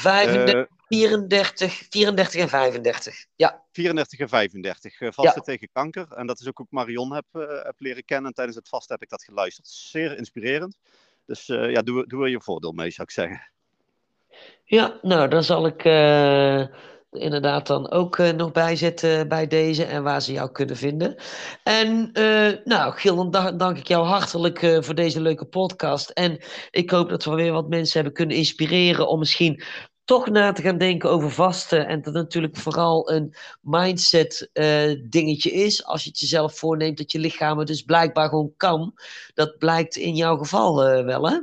[0.00, 3.26] 35, 34, 34 en 35.
[3.36, 3.62] Ja.
[3.72, 5.00] 34 en 35.
[5.00, 5.40] Uh, vasten ja.
[5.40, 6.12] tegen kanker.
[6.12, 8.34] En dat is ook hoe ik Marion heb, uh, heb leren kennen.
[8.34, 9.68] Tijdens het vast heb ik dat geluisterd.
[9.68, 10.76] Zeer inspirerend.
[11.26, 13.50] Dus uh, ja, doe, doe er je voordeel mee, zou ik zeggen.
[14.64, 15.84] Ja, nou, dan zal ik
[17.12, 21.16] inderdaad dan ook uh, nog bijzetten bij deze en waar ze jou kunnen vinden.
[21.62, 26.10] En uh, nou, Gil, dan dank ik jou hartelijk uh, voor deze leuke podcast.
[26.10, 26.38] En
[26.70, 29.62] ik hoop dat we weer wat mensen hebben kunnen inspireren om misschien
[30.04, 31.86] toch na te gaan denken over vasten.
[31.86, 35.84] En dat natuurlijk vooral een mindset eh, dingetje is.
[35.84, 38.94] Als je het jezelf voorneemt dat je lichaam het dus blijkbaar gewoon kan.
[39.34, 41.38] Dat blijkt in jouw geval uh, wel, hè?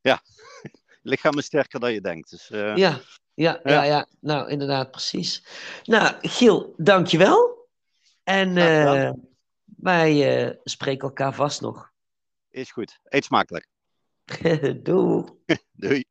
[0.00, 0.22] Ja,
[1.02, 2.30] lichaam is sterker dan je denkt.
[2.30, 2.76] Dus, uh...
[2.76, 3.00] ja,
[3.42, 5.44] ja, ja, ja, nou inderdaad, precies.
[5.84, 7.68] Nou, Giel, dankjewel.
[8.24, 8.54] En
[9.64, 11.92] wij spreken elkaar vast nog.
[12.50, 12.98] Is goed.
[13.04, 13.68] Eet smakelijk.
[14.82, 15.24] Doei.
[15.72, 16.04] Doei.